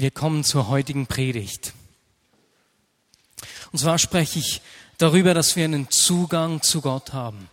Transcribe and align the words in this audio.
Wir 0.00 0.12
kommen 0.12 0.44
zur 0.44 0.68
heutigen 0.68 1.08
Predigt. 1.08 1.72
Und 3.72 3.80
zwar 3.80 3.98
spreche 3.98 4.38
ich 4.38 4.62
darüber, 4.96 5.34
dass 5.34 5.56
wir 5.56 5.64
einen 5.64 5.90
Zugang 5.90 6.62
zu 6.62 6.80
Gott 6.80 7.12
haben. 7.12 7.50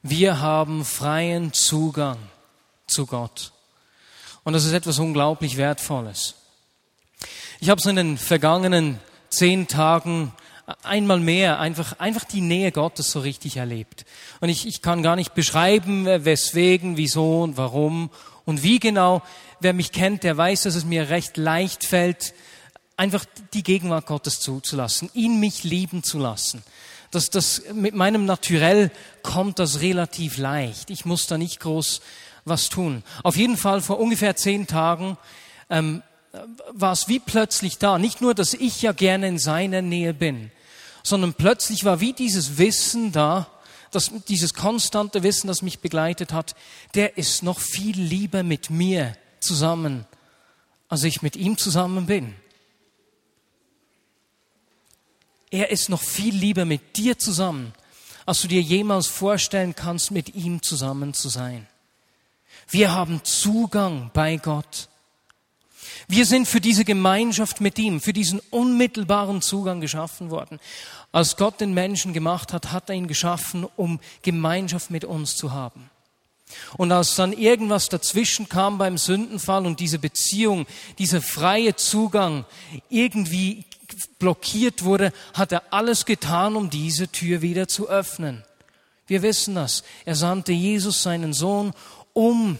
Wir 0.00 0.40
haben 0.40 0.86
freien 0.86 1.52
Zugang 1.52 2.16
zu 2.86 3.04
Gott. 3.04 3.52
Und 4.42 4.54
das 4.54 4.64
ist 4.64 4.72
etwas 4.72 4.98
unglaublich 5.00 5.58
Wertvolles. 5.58 6.36
Ich 7.60 7.68
habe 7.68 7.82
so 7.82 7.90
in 7.90 7.96
den 7.96 8.16
vergangenen 8.16 8.98
zehn 9.28 9.68
Tagen 9.68 10.32
einmal 10.82 11.20
mehr 11.20 11.60
einfach, 11.60 11.98
einfach 11.98 12.24
die 12.24 12.40
Nähe 12.40 12.72
Gottes 12.72 13.10
so 13.10 13.20
richtig 13.20 13.58
erlebt. 13.58 14.06
Und 14.40 14.48
ich, 14.48 14.66
ich 14.66 14.80
kann 14.80 15.02
gar 15.02 15.14
nicht 15.14 15.34
beschreiben, 15.34 16.06
weswegen, 16.06 16.96
wieso 16.96 17.42
und 17.42 17.58
warum 17.58 18.08
und 18.44 18.62
wie 18.62 18.78
genau 18.78 19.22
wer 19.60 19.72
mich 19.72 19.92
kennt, 19.92 20.24
der 20.24 20.36
weiß, 20.36 20.62
dass 20.62 20.74
es 20.74 20.84
mir 20.84 21.10
recht 21.10 21.36
leicht 21.36 21.84
fällt, 21.84 22.34
einfach 22.96 23.24
die 23.54 23.62
Gegenwart 23.62 24.06
Gottes 24.06 24.40
zuzulassen, 24.40 25.10
ihn 25.14 25.40
mich 25.40 25.64
lieben 25.64 26.02
zu 26.02 26.18
lassen. 26.18 26.62
Das, 27.10 27.30
das, 27.30 27.62
mit 27.72 27.94
meinem 27.94 28.24
Naturell 28.24 28.90
kommt 29.22 29.58
das 29.58 29.80
relativ 29.80 30.38
leicht. 30.38 30.90
Ich 30.90 31.04
muss 31.04 31.26
da 31.26 31.38
nicht 31.38 31.60
groß 31.60 32.00
was 32.44 32.68
tun. 32.68 33.02
Auf 33.22 33.36
jeden 33.36 33.56
Fall 33.56 33.80
vor 33.80 33.98
ungefähr 33.98 34.36
zehn 34.36 34.66
Tagen 34.66 35.18
ähm, 35.68 36.02
war 36.72 36.92
es 36.92 37.08
wie 37.08 37.18
plötzlich 37.18 37.78
da. 37.78 37.98
Nicht 37.98 38.20
nur, 38.20 38.34
dass 38.34 38.54
ich 38.54 38.82
ja 38.82 38.92
gerne 38.92 39.28
in 39.28 39.38
seiner 39.38 39.82
Nähe 39.82 40.14
bin, 40.14 40.50
sondern 41.02 41.34
plötzlich 41.34 41.84
war 41.84 42.00
wie 42.00 42.12
dieses 42.12 42.58
Wissen 42.58 43.12
da, 43.12 43.48
das, 43.90 44.10
dieses 44.28 44.54
konstante 44.54 45.22
Wissen, 45.22 45.48
das 45.48 45.62
mich 45.62 45.80
begleitet 45.80 46.32
hat, 46.32 46.54
der 46.94 47.18
ist 47.18 47.42
noch 47.42 47.60
viel 47.60 48.00
lieber 48.00 48.42
mit 48.42 48.70
mir 48.70 49.16
zusammen, 49.40 50.06
als 50.88 51.04
ich 51.04 51.22
mit 51.22 51.36
ihm 51.36 51.56
zusammen 51.56 52.06
bin. 52.06 52.34
Er 55.50 55.70
ist 55.70 55.88
noch 55.88 56.02
viel 56.02 56.34
lieber 56.34 56.64
mit 56.64 56.96
dir 56.96 57.18
zusammen, 57.18 57.72
als 58.24 58.42
du 58.42 58.48
dir 58.48 58.62
jemals 58.62 59.08
vorstellen 59.08 59.74
kannst, 59.74 60.10
mit 60.12 60.34
ihm 60.34 60.62
zusammen 60.62 61.12
zu 61.14 61.28
sein. 61.28 61.66
Wir 62.68 62.92
haben 62.92 63.24
Zugang 63.24 64.10
bei 64.14 64.36
Gott. 64.36 64.88
Wir 66.06 66.26
sind 66.26 66.46
für 66.46 66.60
diese 66.60 66.84
Gemeinschaft 66.84 67.60
mit 67.60 67.78
ihm, 67.78 68.00
für 68.00 68.12
diesen 68.12 68.40
unmittelbaren 68.50 69.42
Zugang 69.42 69.80
geschaffen 69.80 70.30
worden. 70.30 70.60
Als 71.12 71.36
Gott 71.36 71.60
den 71.60 71.74
Menschen 71.74 72.12
gemacht 72.12 72.52
hat, 72.52 72.72
hat 72.72 72.88
er 72.88 72.94
ihn 72.94 73.08
geschaffen, 73.08 73.66
um 73.76 74.00
Gemeinschaft 74.22 74.90
mit 74.90 75.04
uns 75.04 75.36
zu 75.36 75.52
haben. 75.52 75.90
Und 76.76 76.92
als 76.92 77.14
dann 77.14 77.32
irgendwas 77.32 77.88
dazwischen 77.88 78.48
kam 78.48 78.78
beim 78.78 78.98
Sündenfall 78.98 79.66
und 79.66 79.80
diese 79.80 79.98
Beziehung, 79.98 80.66
dieser 80.98 81.22
freie 81.22 81.76
Zugang 81.76 82.44
irgendwie 82.88 83.64
blockiert 84.18 84.84
wurde, 84.84 85.12
hat 85.34 85.52
er 85.52 85.72
alles 85.72 86.04
getan, 86.04 86.56
um 86.56 86.70
diese 86.70 87.08
Tür 87.08 87.42
wieder 87.42 87.68
zu 87.68 87.88
öffnen. 87.88 88.44
Wir 89.06 89.22
wissen 89.22 89.56
das. 89.56 89.82
Er 90.04 90.14
sandte 90.14 90.52
Jesus, 90.52 91.02
seinen 91.02 91.32
Sohn, 91.32 91.72
um 92.12 92.58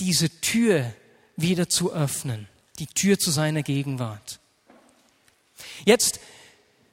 diese 0.00 0.28
Tür 0.40 0.92
wieder 1.36 1.68
zu 1.68 1.92
öffnen. 1.92 2.48
Die 2.80 2.86
Tür 2.86 3.18
zu 3.18 3.30
seiner 3.30 3.62
Gegenwart. 3.62 4.40
Jetzt, 5.84 6.18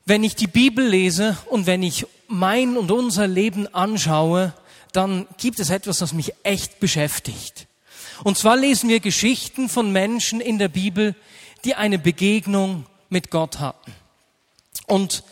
wenn 0.05 0.23
ich 0.23 0.35
die 0.35 0.47
Bibel 0.47 0.85
lese 0.85 1.37
und 1.47 1.65
wenn 1.65 1.83
ich 1.83 2.07
mein 2.27 2.77
und 2.77 2.91
unser 2.91 3.27
Leben 3.27 3.73
anschaue, 3.73 4.53
dann 4.91 5.27
gibt 5.37 5.59
es 5.59 5.69
etwas, 5.69 5.99
das 5.99 6.13
mich 6.13 6.33
echt 6.43 6.79
beschäftigt. 6.79 7.67
Und 8.23 8.37
zwar 8.37 8.57
lesen 8.57 8.89
wir 8.89 8.99
Geschichten 8.99 9.69
von 9.69 9.91
Menschen 9.91 10.41
in 10.41 10.59
der 10.59 10.67
Bibel, 10.67 11.15
die 11.65 11.75
eine 11.75 11.99
Begegnung 11.99 12.85
mit 13.09 13.31
Gott 13.31 13.59
hatten. 13.59 13.93
Und 14.87 15.23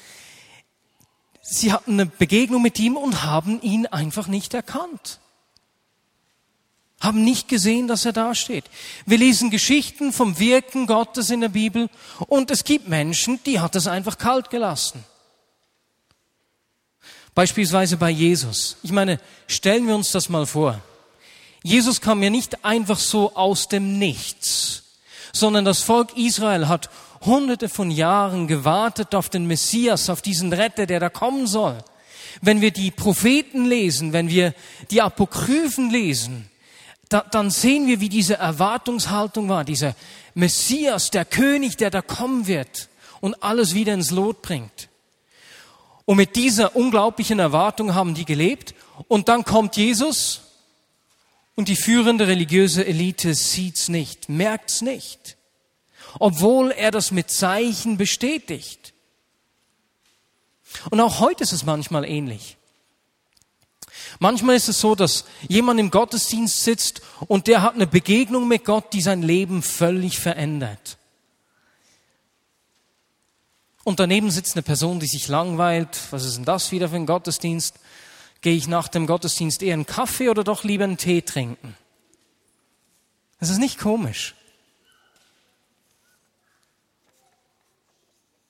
sie 1.41 1.71
hatten 1.71 1.93
eine 1.93 2.05
Begegnung 2.05 2.61
mit 2.61 2.79
ihm 2.79 2.97
und 2.97 3.23
haben 3.23 3.61
ihn 3.61 3.85
einfach 3.87 4.27
nicht 4.27 4.53
erkannt. 4.53 5.19
Haben 6.99 7.23
nicht 7.23 7.47
gesehen, 7.47 7.87
dass 7.87 8.05
er 8.05 8.11
da 8.11 8.35
steht. 8.35 8.65
Wir 9.05 9.17
lesen 9.17 9.49
Geschichten 9.49 10.11
vom 10.11 10.37
Wirken 10.37 10.85
Gottes 10.85 11.29
in 11.29 11.41
der 11.41 11.49
Bibel 11.49 11.89
und 12.27 12.51
es 12.51 12.65
gibt 12.65 12.89
Menschen, 12.89 13.39
die 13.45 13.59
hat 13.59 13.75
es 13.75 13.87
einfach 13.87 14.17
kalt 14.17 14.49
gelassen. 14.49 15.05
Beispielsweise 17.33 17.95
bei 17.95 18.09
Jesus. 18.09 18.75
Ich 18.83 18.91
meine, 18.91 19.19
stellen 19.47 19.87
wir 19.87 19.95
uns 19.95 20.11
das 20.11 20.27
mal 20.27 20.45
vor. 20.45 20.81
Jesus 21.63 22.01
kam 22.01 22.21
ja 22.21 22.29
nicht 22.29 22.65
einfach 22.65 22.99
so 22.99 23.35
aus 23.35 23.69
dem 23.69 23.97
Nichts, 23.97 24.83
sondern 25.31 25.63
das 25.63 25.81
Volk 25.81 26.17
Israel 26.17 26.67
hat 26.67 26.89
hunderte 27.21 27.69
von 27.69 27.91
Jahren 27.91 28.47
gewartet 28.47 29.15
auf 29.15 29.29
den 29.29 29.45
Messias, 29.45 30.09
auf 30.09 30.21
diesen 30.21 30.51
Retter, 30.51 30.85
der 30.85 30.99
da 30.99 31.09
kommen 31.09 31.47
soll. 31.47 31.77
Wenn 32.41 32.61
wir 32.61 32.71
die 32.71 32.91
Propheten 32.91 33.65
lesen, 33.65 34.11
wenn 34.11 34.29
wir 34.29 34.53
die 34.91 35.01
Apokryphen 35.01 35.89
lesen, 35.89 36.48
da, 37.09 37.21
dann 37.31 37.49
sehen 37.49 37.87
wir, 37.87 37.99
wie 37.99 38.09
diese 38.09 38.35
Erwartungshaltung 38.35 39.49
war, 39.49 39.65
dieser 39.65 39.95
Messias, 40.35 41.09
der 41.09 41.25
König, 41.25 41.75
der 41.75 41.89
da 41.89 42.01
kommen 42.01 42.45
wird 42.45 42.87
und 43.19 43.43
alles 43.43 43.73
wieder 43.73 43.93
ins 43.93 44.11
Lot 44.11 44.43
bringt. 44.43 44.89
Und 46.05 46.17
mit 46.17 46.35
dieser 46.35 46.75
unglaublichen 46.75 47.39
Erwartung 47.39 47.93
haben 47.93 48.13
die 48.13 48.25
gelebt. 48.25 48.73
Und 49.07 49.27
dann 49.27 49.43
kommt 49.43 49.75
Jesus 49.75 50.41
und 51.55 51.67
die 51.67 51.75
führende 51.75 52.27
religiöse 52.27 52.85
Elite 52.85 53.35
sieht's 53.35 53.89
nicht, 53.89 54.29
merkt's 54.29 54.81
nicht. 54.81 55.35
Obwohl 56.17 56.71
er 56.71 56.91
das 56.91 57.11
mit 57.11 57.29
Zeichen 57.29 57.97
bestätigt. 57.97 58.93
Und 60.89 60.99
auch 60.99 61.19
heute 61.19 61.43
ist 61.43 61.53
es 61.53 61.63
manchmal 61.63 62.05
ähnlich. 62.05 62.57
Manchmal 64.17 64.55
ist 64.55 64.69
es 64.69 64.79
so, 64.79 64.95
dass 64.95 65.25
jemand 65.47 65.79
im 65.79 65.91
Gottesdienst 65.91 66.63
sitzt 66.63 67.01
und 67.27 67.47
der 67.47 67.61
hat 67.61 67.75
eine 67.75 67.85
Begegnung 67.85 68.47
mit 68.47 68.65
Gott, 68.65 68.93
die 68.93 69.01
sein 69.01 69.21
Leben 69.21 69.61
völlig 69.61 70.17
verändert. 70.19 70.97
Und 73.83 73.99
daneben 73.99 74.31
sitzt 74.31 74.55
eine 74.55 74.63
Person, 74.63 74.99
die 74.99 75.07
sich 75.07 75.27
langweilt. 75.27 75.99
Was 76.11 76.25
ist 76.25 76.37
denn 76.37 76.45
das 76.45 76.71
wieder 76.71 76.89
für 76.89 76.95
ein 76.95 77.05
Gottesdienst? 77.05 77.75
Gehe 78.41 78.55
ich 78.55 78.67
nach 78.67 78.87
dem 78.87 79.07
Gottesdienst 79.07 79.61
eher 79.61 79.73
einen 79.73 79.85
Kaffee 79.85 80.29
oder 80.29 80.43
doch 80.43 80.63
lieber 80.63 80.83
einen 80.83 80.97
Tee 80.97 81.21
trinken? 81.21 81.75
Das 83.39 83.49
ist 83.49 83.57
nicht 83.57 83.79
komisch. 83.79 84.35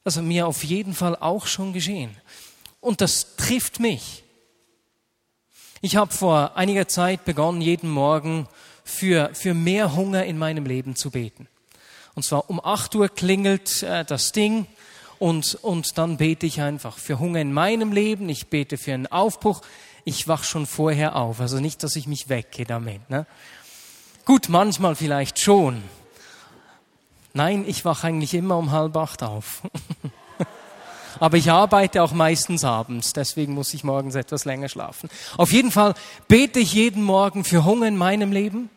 Also 0.03 0.22
mir 0.22 0.47
auf 0.47 0.64
jeden 0.64 0.96
Fall 0.96 1.16
auch 1.16 1.46
schon 1.46 1.74
geschehen. 1.74 2.16
Und 2.81 3.02
das 3.02 3.36
trifft 3.36 3.80
mich. 3.80 4.24
Ich 5.81 5.95
habe 5.95 6.12
vor 6.12 6.57
einiger 6.57 6.90
Zeit 6.90 7.23
begonnen, 7.23 7.62
jeden 7.62 7.90
Morgen 7.90 8.47
für, 8.84 9.29
für 9.34 9.53
mehr 9.53 9.95
Hunger 9.95 10.25
in 10.25 10.38
meinem 10.38 10.66
Leben 10.66 10.97
zu 10.97 11.09
beten. 11.09 11.47
Und 12.16 12.23
zwar 12.23 12.50
um 12.50 12.59
acht 12.63 12.94
Uhr 12.95 13.07
klingelt 13.07 13.84
äh, 13.84 14.03
das 14.03 14.34
Ding 14.34 14.66
und, 15.19 15.56
und 15.62 15.97
dann 15.97 16.17
bete 16.17 16.45
ich 16.45 16.59
einfach 16.59 16.97
für 16.97 17.19
Hunger 17.19 17.40
in 17.40 17.53
meinem 17.53 17.94
Leben, 17.94 18.28
ich 18.28 18.47
bete 18.47 18.78
für 18.78 18.94
einen 18.94 19.07
Aufbruch, 19.07 19.62
ich 20.03 20.28
wach 20.28 20.44
schon 20.44 20.66
vorher 20.66 21.16
auf, 21.16 21.40
also 21.40 21.59
nicht, 21.59 21.81
dass 21.84 21.96
ich 21.96 22.07
mich 22.07 22.28
wecke 22.28 22.66
damit. 22.66 23.09
Ne? 23.09 23.25
Gut, 24.25 24.50
manchmal 24.50 24.96
vielleicht 24.96 25.40
schon. 25.40 25.81
Nein, 27.34 27.63
ich 27.66 27.85
wach 27.85 28.03
eigentlich 28.03 28.34
immer 28.34 28.57
um 28.57 28.72
halb 28.72 28.97
acht 28.97 29.23
auf. 29.23 29.61
Aber 31.19 31.38
ich 31.38 31.52
arbeite 31.52 32.02
auch 32.03 32.12
meistens 32.12 32.63
abends, 32.63 33.13
deswegen 33.13 33.53
muss 33.53 33.74
ich 33.74 33.84
morgens 33.84 34.16
etwas 34.16 34.46
länger 34.46 34.69
schlafen. 34.69 35.09
Auf 35.38 35.52
jeden 35.52 35.72
Fall 35.72 35.94
bete 36.28 36.59
ich 36.59 36.74
jeden 36.74 37.03
Morgen 37.03 37.44
für 37.44 37.66
Hunger 37.66 37.88
in 37.88 37.97
meinem 37.97 38.31
Leben. 38.31 38.69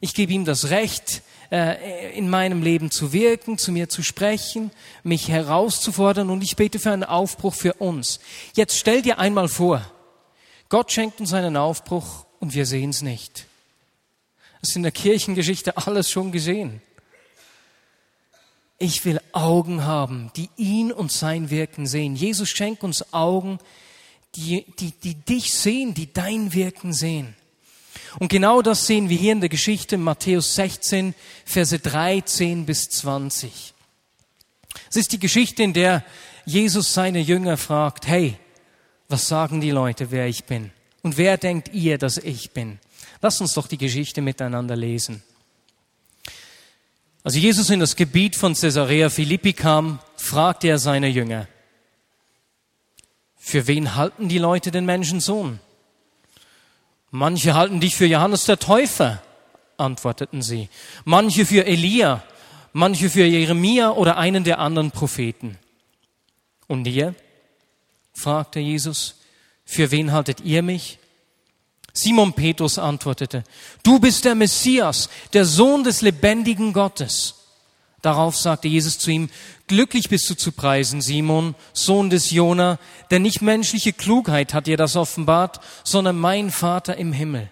Ich 0.00 0.14
gebe 0.14 0.32
ihm 0.32 0.44
das 0.44 0.70
Recht, 0.70 1.22
äh, 1.52 2.16
in 2.16 2.28
meinem 2.28 2.62
Leben 2.62 2.90
zu 2.90 3.12
wirken, 3.12 3.58
zu 3.58 3.72
mir 3.72 3.88
zu 3.88 4.02
sprechen, 4.02 4.70
mich 5.02 5.28
herauszufordern 5.28 6.30
und 6.30 6.42
ich 6.42 6.56
bete 6.56 6.78
für 6.78 6.90
einen 6.90 7.04
Aufbruch 7.04 7.54
für 7.54 7.74
uns. 7.74 8.20
Jetzt 8.54 8.78
stell 8.78 9.02
dir 9.02 9.18
einmal 9.18 9.48
vor, 9.48 9.82
Gott 10.68 10.90
schenkt 10.90 11.20
uns 11.20 11.34
einen 11.34 11.56
Aufbruch 11.56 12.26
und 12.40 12.54
wir 12.54 12.66
sehen 12.66 12.90
es 12.90 13.02
nicht. 13.02 13.46
Das 14.60 14.70
ist 14.70 14.76
in 14.76 14.82
der 14.82 14.92
Kirchengeschichte 14.92 15.76
alles 15.76 16.10
schon 16.10 16.32
gesehen. 16.32 16.80
Ich 18.82 19.04
will 19.04 19.20
Augen 19.30 19.84
haben, 19.84 20.32
die 20.34 20.50
ihn 20.56 20.90
und 20.90 21.12
sein 21.12 21.50
Wirken 21.50 21.86
sehen. 21.86 22.16
Jesus 22.16 22.48
schenkt 22.48 22.82
uns 22.82 23.14
Augen, 23.14 23.60
die, 24.34 24.66
die, 24.80 24.90
die 24.90 25.14
dich 25.14 25.54
sehen, 25.54 25.94
die 25.94 26.12
dein 26.12 26.52
Wirken 26.52 26.92
sehen. 26.92 27.36
Und 28.18 28.28
genau 28.28 28.60
das 28.60 28.88
sehen 28.88 29.08
wir 29.08 29.16
hier 29.16 29.34
in 29.34 29.40
der 29.40 29.48
Geschichte 29.48 29.98
Matthäus 29.98 30.56
16, 30.56 31.14
Verse 31.44 31.78
13 31.78 32.66
bis 32.66 32.88
20. 32.90 33.72
Es 34.90 34.96
ist 34.96 35.12
die 35.12 35.20
Geschichte, 35.20 35.62
in 35.62 35.74
der 35.74 36.04
Jesus 36.44 36.92
seine 36.92 37.20
Jünger 37.20 37.58
fragt, 37.58 38.08
hey, 38.08 38.36
was 39.08 39.28
sagen 39.28 39.60
die 39.60 39.70
Leute, 39.70 40.10
wer 40.10 40.26
ich 40.26 40.42
bin? 40.42 40.72
Und 41.02 41.18
wer 41.18 41.38
denkt 41.38 41.72
ihr, 41.72 41.98
dass 41.98 42.18
ich 42.18 42.50
bin? 42.50 42.80
Lass 43.20 43.40
uns 43.40 43.54
doch 43.54 43.68
die 43.68 43.78
Geschichte 43.78 44.22
miteinander 44.22 44.74
lesen. 44.74 45.22
Als 47.24 47.36
Jesus 47.36 47.70
in 47.70 47.78
das 47.78 47.94
Gebiet 47.94 48.34
von 48.34 48.54
Caesarea 48.54 49.08
Philippi 49.08 49.52
kam, 49.52 50.00
fragte 50.16 50.66
er 50.68 50.78
seine 50.78 51.08
Jünger, 51.08 51.46
für 53.36 53.66
wen 53.66 53.96
halten 53.96 54.28
die 54.28 54.38
Leute 54.38 54.70
den 54.70 54.86
Menschensohn? 54.86 55.60
Manche 57.10 57.54
halten 57.54 57.80
dich 57.80 57.94
für 57.94 58.06
Johannes 58.06 58.44
der 58.44 58.58
Täufer, 58.58 59.22
antworteten 59.76 60.42
sie. 60.42 60.68
Manche 61.04 61.44
für 61.44 61.66
Elia, 61.66 62.22
manche 62.72 63.10
für 63.10 63.24
Jeremia 63.24 63.90
oder 63.90 64.16
einen 64.16 64.44
der 64.44 64.58
anderen 64.58 64.90
Propheten. 64.90 65.58
Und 66.66 66.86
ihr? 66.86 67.14
fragte 68.14 68.60
Jesus, 68.60 69.20
für 69.64 69.90
wen 69.90 70.12
haltet 70.12 70.40
ihr 70.40 70.62
mich? 70.62 70.98
Simon 71.92 72.32
Petrus 72.32 72.78
antwortete, 72.78 73.44
du 73.82 73.98
bist 73.98 74.24
der 74.24 74.34
Messias, 74.34 75.08
der 75.32 75.44
Sohn 75.44 75.84
des 75.84 76.00
lebendigen 76.00 76.72
Gottes. 76.72 77.34
Darauf 78.00 78.36
sagte 78.36 78.66
Jesus 78.66 78.98
zu 78.98 79.10
ihm, 79.10 79.30
glücklich 79.68 80.08
bist 80.08 80.28
du 80.28 80.34
zu 80.34 80.52
preisen, 80.52 81.02
Simon, 81.02 81.54
Sohn 81.72 82.10
des 82.10 82.30
Jona, 82.30 82.78
denn 83.10 83.22
nicht 83.22 83.42
menschliche 83.42 83.92
Klugheit 83.92 84.54
hat 84.54 84.66
dir 84.66 84.76
das 84.76 84.96
offenbart, 84.96 85.60
sondern 85.84 86.18
mein 86.18 86.50
Vater 86.50 86.96
im 86.96 87.12
Himmel. 87.12 87.48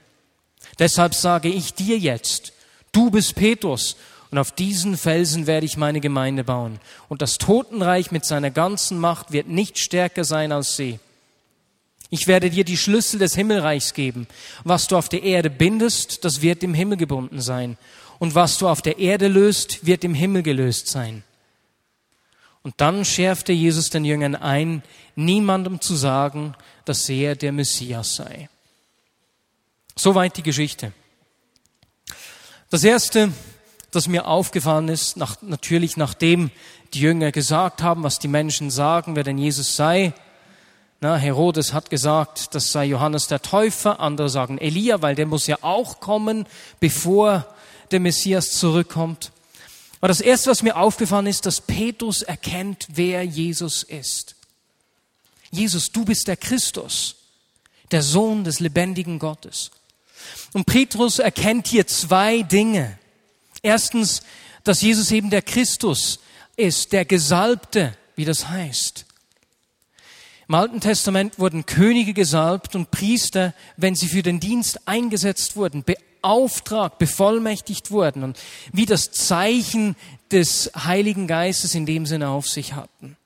Deshalb 0.79 1.15
sage 1.15 1.49
ich 1.49 1.75
dir 1.75 1.99
jetzt, 1.99 2.53
du 2.93 3.11
bist 3.11 3.37
Petrus, 3.37 3.97
und 4.31 4.39
auf 4.39 4.53
diesen 4.53 4.97
Felsen 4.97 5.47
werde 5.47 5.67
ich 5.67 5.77
meine 5.77 6.01
Gemeinde 6.01 6.45
bauen. 6.45 6.79
Und 7.09 7.21
das 7.21 7.39
Totenreich 7.39 8.13
mit 8.13 8.25
seiner 8.25 8.51
ganzen 8.51 8.99
Macht 8.99 9.33
wird 9.33 9.49
nicht 9.49 9.79
stärker 9.79 10.25
sein 10.25 10.53
als 10.53 10.77
sie. 10.77 11.01
Ich 12.11 12.27
werde 12.27 12.51
dir 12.51 12.65
die 12.65 12.77
Schlüssel 12.77 13.21
des 13.21 13.35
Himmelreichs 13.35 13.95
geben. 13.95 14.27
Was 14.65 14.89
du 14.89 14.97
auf 14.97 15.09
der 15.09 15.23
Erde 15.23 15.49
bindest, 15.49 16.25
das 16.25 16.43
wird 16.43 16.63
im 16.63 16.75
Himmel 16.75 16.99
gebunden 16.99 17.41
sein 17.41 17.79
und 18.19 18.35
was 18.35 18.59
du 18.59 18.69
auf 18.69 18.83
der 18.83 18.99
Erde 18.99 19.29
löst, 19.29 19.87
wird 19.87 20.05
im 20.05 20.15
Himmel 20.15 20.43
gelöst 20.43 20.89
sein. 20.89 21.25
Und 22.63 22.75
dann 22.77 23.07
schärfte 23.07 23.53
Jesus 23.53 23.89
den 23.89 24.05
Jüngern 24.05 24.35
ein, 24.35 24.83
niemandem 25.17 25.81
zu 25.81 25.97
sagen, 25.97 26.55
dass 26.85 27.09
er 27.09 27.35
der 27.35 27.53
Messias 27.53 28.17
sei. 28.17 28.51
Soweit 29.97 30.37
die 30.37 30.43
Geschichte. 30.43 30.93
Das 32.69 32.85
erste, 32.85 33.33
das 33.91 34.07
mir 34.07 34.27
aufgefallen 34.27 34.89
ist, 34.89 35.17
nach, 35.17 35.41
natürlich 35.41 35.97
nachdem 35.97 36.51
die 36.93 37.01
Jünger 37.01 37.33
gesagt 37.33 37.83
haben, 37.83 38.03
was 38.03 38.19
die 38.19 38.29
Menschen 38.29 38.71
sagen, 38.71 39.17
wer 39.17 39.25
denn 39.25 39.39
Jesus 39.39 39.77
sei. 39.77 40.13
Na, 41.03 41.17
Herodes 41.17 41.73
hat 41.73 41.89
gesagt, 41.89 42.55
das 42.55 42.73
sei 42.73 42.85
Johannes 42.85 43.27
der 43.27 43.41
Täufer, 43.41 44.01
andere 44.01 44.29
sagen 44.29 44.59
Elia, 44.59 45.01
weil 45.01 45.15
der 45.15 45.25
muss 45.25 45.47
ja 45.47 45.57
auch 45.63 45.99
kommen, 45.99 46.47
bevor 46.79 47.47
der 47.91 48.01
Messias 48.01 48.51
zurückkommt. 48.53 49.33
Aber 50.01 50.09
das 50.09 50.21
Erste, 50.21 50.51
was 50.51 50.63
mir 50.63 50.77
aufgefallen 50.77 51.27
ist, 51.27 51.47
dass 51.47 51.63
Petrus 51.63 52.21
erkennt, 52.23 52.87
wer 52.89 53.23
Jesus 53.25 53.83
ist. 53.83 54.37
Jesus, 55.51 55.91
du 55.91 56.05
bist 56.05 56.29
der 56.29 56.37
Christus, 56.37 57.17
der 57.91 58.03
Sohn 58.03 58.45
des 58.45 58.61
lebendigen 58.61 59.19
Gottes. 59.19 59.71
Und 60.53 60.67
Petrus 60.67 61.19
erkennt 61.19 61.67
hier 61.67 61.87
zwei 61.87 62.43
Dinge. 62.43 62.99
Erstens, 63.63 64.21
dass 64.65 64.83
Jesus 64.83 65.11
eben 65.11 65.31
der 65.31 65.43
Christus 65.43 66.21
ist, 66.57 66.93
der 66.93 67.07
Gesalbte, 67.07 67.97
wie 68.17 68.27
das 68.27 68.49
heißt. 68.49 69.07
Im 70.51 70.57
Alten 70.57 70.81
Testament 70.81 71.39
wurden 71.39 71.65
Könige 71.65 72.13
gesalbt 72.13 72.75
und 72.75 72.91
Priester, 72.91 73.55
wenn 73.77 73.95
sie 73.95 74.09
für 74.09 74.25
den 74.25 74.41
Dienst 74.41 74.81
eingesetzt 74.89 75.55
wurden, 75.55 75.85
beauftragt, 75.85 76.99
bevollmächtigt 76.99 77.93
wurden 77.93 78.25
und 78.25 78.37
wie 78.73 78.85
das 78.85 79.13
Zeichen 79.13 79.95
des 80.33 80.73
Heiligen 80.77 81.29
Geistes 81.29 81.77
in 81.77 81.87
dem 81.87 82.05
Sinne 82.05 82.31
auf 82.31 82.49
sich 82.49 82.73
hatten. 82.73 83.17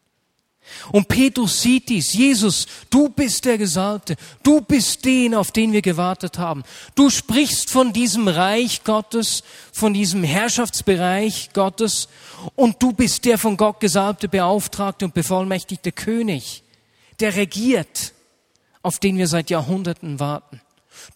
Und 0.93 1.09
Petrus 1.09 1.63
sieht 1.63 1.89
dies. 1.89 2.13
Jesus, 2.13 2.67
du 2.91 3.09
bist 3.09 3.47
der 3.47 3.57
Gesalbte. 3.57 4.17
Du 4.43 4.61
bist 4.61 5.07
den, 5.07 5.35
auf 5.35 5.51
den 5.51 5.73
wir 5.73 5.81
gewartet 5.81 6.39
haben. 6.39 6.63
Du 6.95 7.09
sprichst 7.09 7.71
von 7.71 7.95
diesem 7.95 8.29
Reich 8.29 8.85
Gottes, 8.85 9.45
von 9.73 9.95
diesem 9.95 10.25
Herrschaftsbereich 10.25 11.55
Gottes. 11.55 12.09
Und 12.55 12.83
du 12.83 12.93
bist 12.93 13.25
der 13.25 13.39
von 13.39 13.57
Gott 13.57 13.81
gesalbte, 13.81 14.29
beauftragte 14.29 15.07
und 15.07 15.15
bevollmächtigte 15.15 15.91
König, 15.91 16.64
der 17.21 17.37
regiert, 17.37 18.13
auf 18.83 18.99
den 18.99 19.19
wir 19.19 19.29
seit 19.29 19.51
Jahrhunderten 19.51 20.21
warten. 20.21 20.61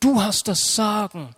Du 0.01 0.23
hast 0.23 0.49
das 0.49 0.75
Sagen. 0.75 1.35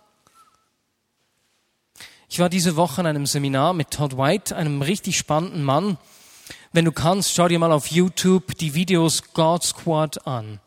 Ich 2.29 2.39
war 2.39 2.49
diese 2.49 2.75
Woche 2.77 3.01
in 3.01 3.07
einem 3.07 3.25
Seminar 3.25 3.73
mit 3.73 3.91
Todd 3.91 4.17
White, 4.17 4.55
einem 4.55 4.81
richtig 4.81 5.17
spannenden 5.17 5.63
Mann. 5.63 5.97
Wenn 6.71 6.85
du 6.85 6.93
kannst, 6.93 7.33
schau 7.33 7.49
dir 7.49 7.59
mal 7.59 7.73
auf 7.73 7.87
YouTube 7.87 8.57
die 8.57 8.73
Videos 8.73 9.33
God 9.33 9.63
Squad 9.63 10.25
an. 10.25 10.61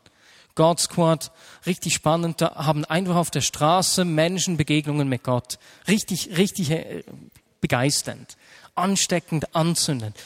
God 0.54 0.78
Squad, 0.78 1.32
richtig 1.66 1.94
spannend, 1.94 2.40
da 2.40 2.54
haben 2.54 2.84
einfach 2.84 3.16
auf 3.16 3.30
der 3.30 3.40
Straße 3.40 4.04
Menschen 4.04 4.56
Begegnungen 4.56 5.08
mit 5.08 5.24
Gott. 5.24 5.58
Richtig, 5.88 6.36
richtig 6.36 6.70
äh, 6.70 7.02
begeisternd, 7.60 8.36
ansteckend, 8.74 9.54
anzündend. 9.54 10.16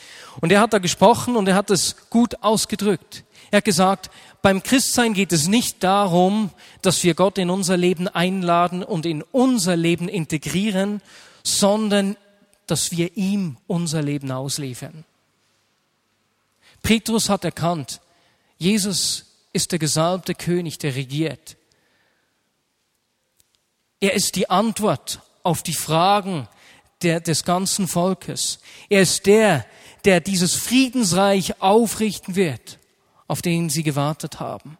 Und 0.40 0.52
er 0.52 0.60
hat 0.60 0.72
da 0.72 0.78
gesprochen 0.78 1.36
und 1.36 1.48
er 1.48 1.54
hat 1.54 1.70
es 1.70 1.96
gut 2.10 2.42
ausgedrückt. 2.42 3.24
Er 3.50 3.58
hat 3.58 3.64
gesagt, 3.64 4.10
beim 4.42 4.62
Christsein 4.62 5.14
geht 5.14 5.32
es 5.32 5.48
nicht 5.48 5.82
darum, 5.82 6.50
dass 6.82 7.02
wir 7.02 7.14
Gott 7.14 7.38
in 7.38 7.50
unser 7.50 7.76
Leben 7.76 8.08
einladen 8.08 8.82
und 8.82 9.06
in 9.06 9.22
unser 9.22 9.76
Leben 9.76 10.08
integrieren, 10.08 11.02
sondern 11.42 12.16
dass 12.66 12.90
wir 12.90 13.16
ihm 13.16 13.56
unser 13.66 14.02
Leben 14.02 14.30
ausliefern. 14.30 15.04
Petrus 16.82 17.28
hat 17.28 17.44
erkannt, 17.44 18.00
Jesus 18.58 19.26
ist 19.52 19.72
der 19.72 19.78
gesalbte 19.78 20.34
König, 20.34 20.78
der 20.78 20.94
regiert. 20.94 21.56
Er 24.00 24.14
ist 24.14 24.36
die 24.36 24.48
Antwort 24.48 25.20
auf 25.42 25.62
die 25.62 25.74
Fragen 25.74 26.46
der, 27.02 27.20
des 27.20 27.44
ganzen 27.44 27.88
Volkes. 27.88 28.58
Er 28.88 29.02
ist 29.02 29.26
der, 29.26 29.64
der 30.04 30.20
dieses 30.20 30.54
Friedensreich 30.54 31.60
aufrichten 31.60 32.36
wird, 32.36 32.78
auf 33.26 33.42
den 33.42 33.70
sie 33.70 33.82
gewartet 33.82 34.40
haben. 34.40 34.78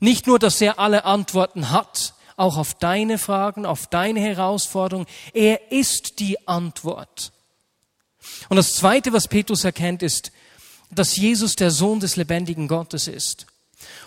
Nicht 0.00 0.26
nur, 0.26 0.38
dass 0.38 0.60
er 0.60 0.78
alle 0.78 1.04
Antworten 1.04 1.70
hat, 1.70 2.14
auch 2.36 2.58
auf 2.58 2.74
deine 2.74 3.18
Fragen, 3.18 3.64
auf 3.64 3.86
deine 3.86 4.20
Herausforderungen. 4.20 5.06
Er 5.32 5.72
ist 5.72 6.20
die 6.20 6.46
Antwort. 6.46 7.32
Und 8.48 8.56
das 8.56 8.74
Zweite, 8.74 9.12
was 9.12 9.28
Petrus 9.28 9.64
erkennt, 9.64 10.02
ist, 10.02 10.32
dass 10.90 11.16
Jesus 11.16 11.56
der 11.56 11.70
Sohn 11.70 12.00
des 12.00 12.16
lebendigen 12.16 12.68
Gottes 12.68 13.08
ist. 13.08 13.46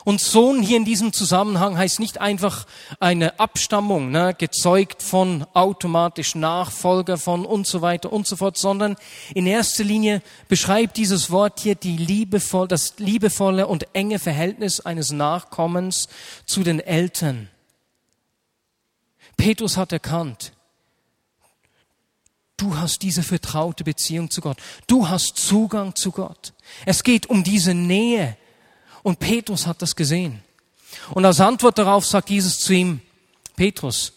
Und 0.06 0.22
Sohn 0.22 0.62
hier 0.62 0.77
in 0.77 0.86
diesem 0.86 1.13
Zusammenhang 1.13 1.77
heißt 1.77 2.00
nicht 2.00 2.20
einfach 2.20 2.65
eine 3.00 3.39
Abstammung, 3.39 4.12
ne, 4.12 4.34
gezeugt 4.38 5.03
von 5.03 5.46
automatisch 5.53 6.36
Nachfolger 6.36 7.18
von 7.18 7.46
und 7.46 7.68
so 7.68 7.82
weiter 7.82 8.13
und 8.13 8.25
so 8.25 8.36
fort, 8.36 8.58
sondern 8.58 8.96
in 9.34 9.46
erster 9.46 9.84
Linie 9.84 10.22
beschreibt 10.48 10.98
dieses 10.98 11.32
Wort 11.32 11.60
hier 11.60 11.75
die 11.75 11.98
liebevoll, 11.98 12.68
das 12.68 12.96
liebevolle 12.98 13.68
und 13.68 13.88
enge 13.94 14.20
Verhältnis 14.20 14.79
eines 14.79 15.12
Nachkommens 15.12 16.08
zu 16.46 16.63
den 16.63 16.79
Eltern. 16.79 17.50
Petrus 19.38 19.77
hat 19.77 19.94
erkannt, 19.94 20.51
du 22.58 22.77
hast 22.77 23.01
diese 23.03 23.24
vertraute 23.24 23.84
Beziehung 23.84 24.29
zu 24.29 24.41
Gott. 24.41 24.58
Du 24.86 25.08
hast 25.08 25.38
Zugang 25.38 25.96
zu 25.96 26.12
Gott. 26.12 26.53
Es 26.86 27.03
geht 27.03 27.27
um 27.27 27.44
diese 27.44 27.74
Nähe. 27.74 28.38
Und 29.03 29.20
Petrus 29.20 29.68
hat 29.68 29.82
das 29.82 29.96
gesehen. 29.96 30.41
Und 31.12 31.25
als 31.25 31.39
Antwort 31.39 31.77
darauf 31.77 32.06
sagt 32.06 32.29
Jesus 32.29 32.60
zu 32.60 32.74
ihm, 32.74 33.01
Petrus, 33.56 34.13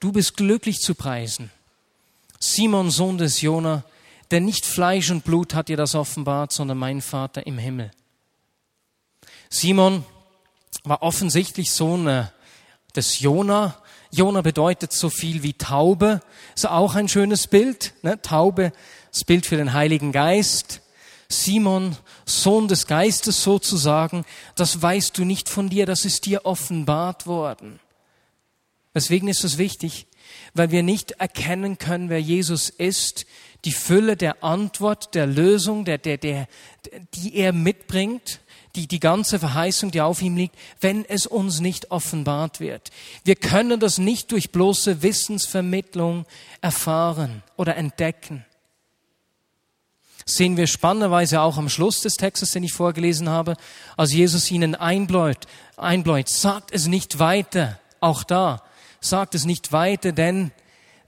du 0.00 0.12
bist 0.12 0.36
glücklich 0.36 0.80
zu 0.80 0.94
preisen. 0.94 1.50
Simon, 2.38 2.90
Sohn 2.90 3.18
des 3.18 3.40
Jona, 3.40 3.84
denn 4.30 4.44
nicht 4.44 4.64
Fleisch 4.64 5.10
und 5.10 5.24
Blut 5.24 5.54
hat 5.54 5.68
dir 5.68 5.76
das 5.76 5.94
offenbart, 5.94 6.52
sondern 6.52 6.78
mein 6.78 7.00
Vater 7.00 7.46
im 7.46 7.58
Himmel. 7.58 7.90
Simon 9.48 10.04
war 10.84 11.02
offensichtlich 11.02 11.72
Sohn 11.72 12.06
äh, 12.06 12.26
des 12.94 13.20
Jona, 13.20 13.76
Jona 14.12 14.40
bedeutet 14.40 14.92
so 14.92 15.08
viel 15.08 15.42
wie 15.42 15.52
Taube. 15.52 16.20
Ist 16.56 16.68
auch 16.68 16.96
ein 16.96 17.08
schönes 17.08 17.46
Bild. 17.46 17.94
Ne? 18.02 18.20
Taube, 18.20 18.72
das 19.12 19.24
Bild 19.24 19.46
für 19.46 19.56
den 19.56 19.72
Heiligen 19.72 20.10
Geist. 20.10 20.80
Simon, 21.30 21.96
Sohn 22.26 22.66
des 22.66 22.86
Geistes 22.86 23.42
sozusagen, 23.42 24.24
das 24.56 24.82
weißt 24.82 25.16
du 25.16 25.24
nicht 25.24 25.48
von 25.48 25.70
dir, 25.70 25.86
das 25.86 26.04
ist 26.04 26.26
dir 26.26 26.44
offenbart 26.44 27.26
worden. 27.26 27.78
Deswegen 28.94 29.28
ist 29.28 29.44
es 29.44 29.56
wichtig, 29.56 30.08
weil 30.54 30.72
wir 30.72 30.82
nicht 30.82 31.12
erkennen 31.12 31.78
können, 31.78 32.08
wer 32.08 32.20
Jesus 32.20 32.68
ist, 32.68 33.26
die 33.64 33.72
Fülle 33.72 34.16
der 34.16 34.42
Antwort, 34.42 35.14
der 35.14 35.26
Lösung, 35.26 35.84
der, 35.84 35.98
der, 35.98 36.18
der, 36.18 36.48
die 37.14 37.36
er 37.36 37.52
mitbringt, 37.52 38.40
die, 38.74 38.88
die 38.88 39.00
ganze 39.00 39.38
Verheißung, 39.38 39.92
die 39.92 40.00
auf 40.00 40.22
ihm 40.22 40.36
liegt, 40.36 40.56
wenn 40.80 41.04
es 41.04 41.26
uns 41.26 41.60
nicht 41.60 41.92
offenbart 41.92 42.58
wird. 42.58 42.90
Wir 43.24 43.36
können 43.36 43.78
das 43.78 43.98
nicht 43.98 44.32
durch 44.32 44.50
bloße 44.50 45.02
Wissensvermittlung 45.02 46.24
erfahren 46.60 47.42
oder 47.56 47.76
entdecken. 47.76 48.44
Sehen 50.36 50.56
wir 50.56 50.66
spannenderweise 50.66 51.40
auch 51.40 51.58
am 51.58 51.68
Schluss 51.68 52.00
des 52.02 52.14
Textes, 52.14 52.52
den 52.52 52.62
ich 52.62 52.72
vorgelesen 52.72 53.28
habe, 53.28 53.56
als 53.96 54.12
Jesus 54.12 54.50
ihnen 54.50 54.74
einbläut, 54.74 55.46
einbläut, 55.76 56.28
sagt 56.28 56.72
es 56.72 56.86
nicht 56.86 57.18
weiter, 57.18 57.78
auch 58.00 58.22
da, 58.22 58.62
sagt 59.00 59.34
es 59.34 59.44
nicht 59.44 59.72
weiter, 59.72 60.12
denn 60.12 60.52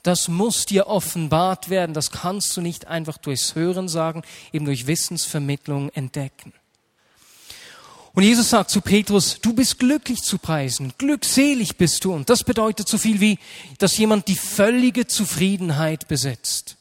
das 0.03 0.29
muss 0.29 0.67
dir 0.67 0.89
offenbart 0.89 1.71
werden, 1.71 1.95
das 1.95 2.11
kannst 2.11 2.57
du 2.57 2.61
nicht 2.61 2.89
einfach 2.89 3.19
durchs 3.19 3.55
Hören 3.55 3.89
sagen, 3.89 4.23
eben 4.53 4.65
durch 4.65 4.87
Wissensvermittlung 4.87 5.91
entdecken. 5.91 6.53
Und 8.15 8.25
Jesus 8.25 8.51
sagt 8.51 8.71
zu 8.71 8.83
Petrus, 8.83 9.39
du 9.41 9.55
bist 9.55 9.79
glücklich 9.79 10.21
zu 10.23 10.39
preisen, 10.39 10.93
glückselig 10.99 11.77
bist 11.77 12.05
du. 12.05 12.13
Und 12.13 12.29
das 12.29 12.45
bedeutet 12.45 12.89
so 12.89 12.99
viel 12.99 13.21
wie, 13.21 13.39
dass 13.79 13.97
jemand 13.97 14.29
die 14.29 14.37
völlige 14.37 15.07
Zufriedenheit 15.07 16.09
besitzt. 16.09 16.77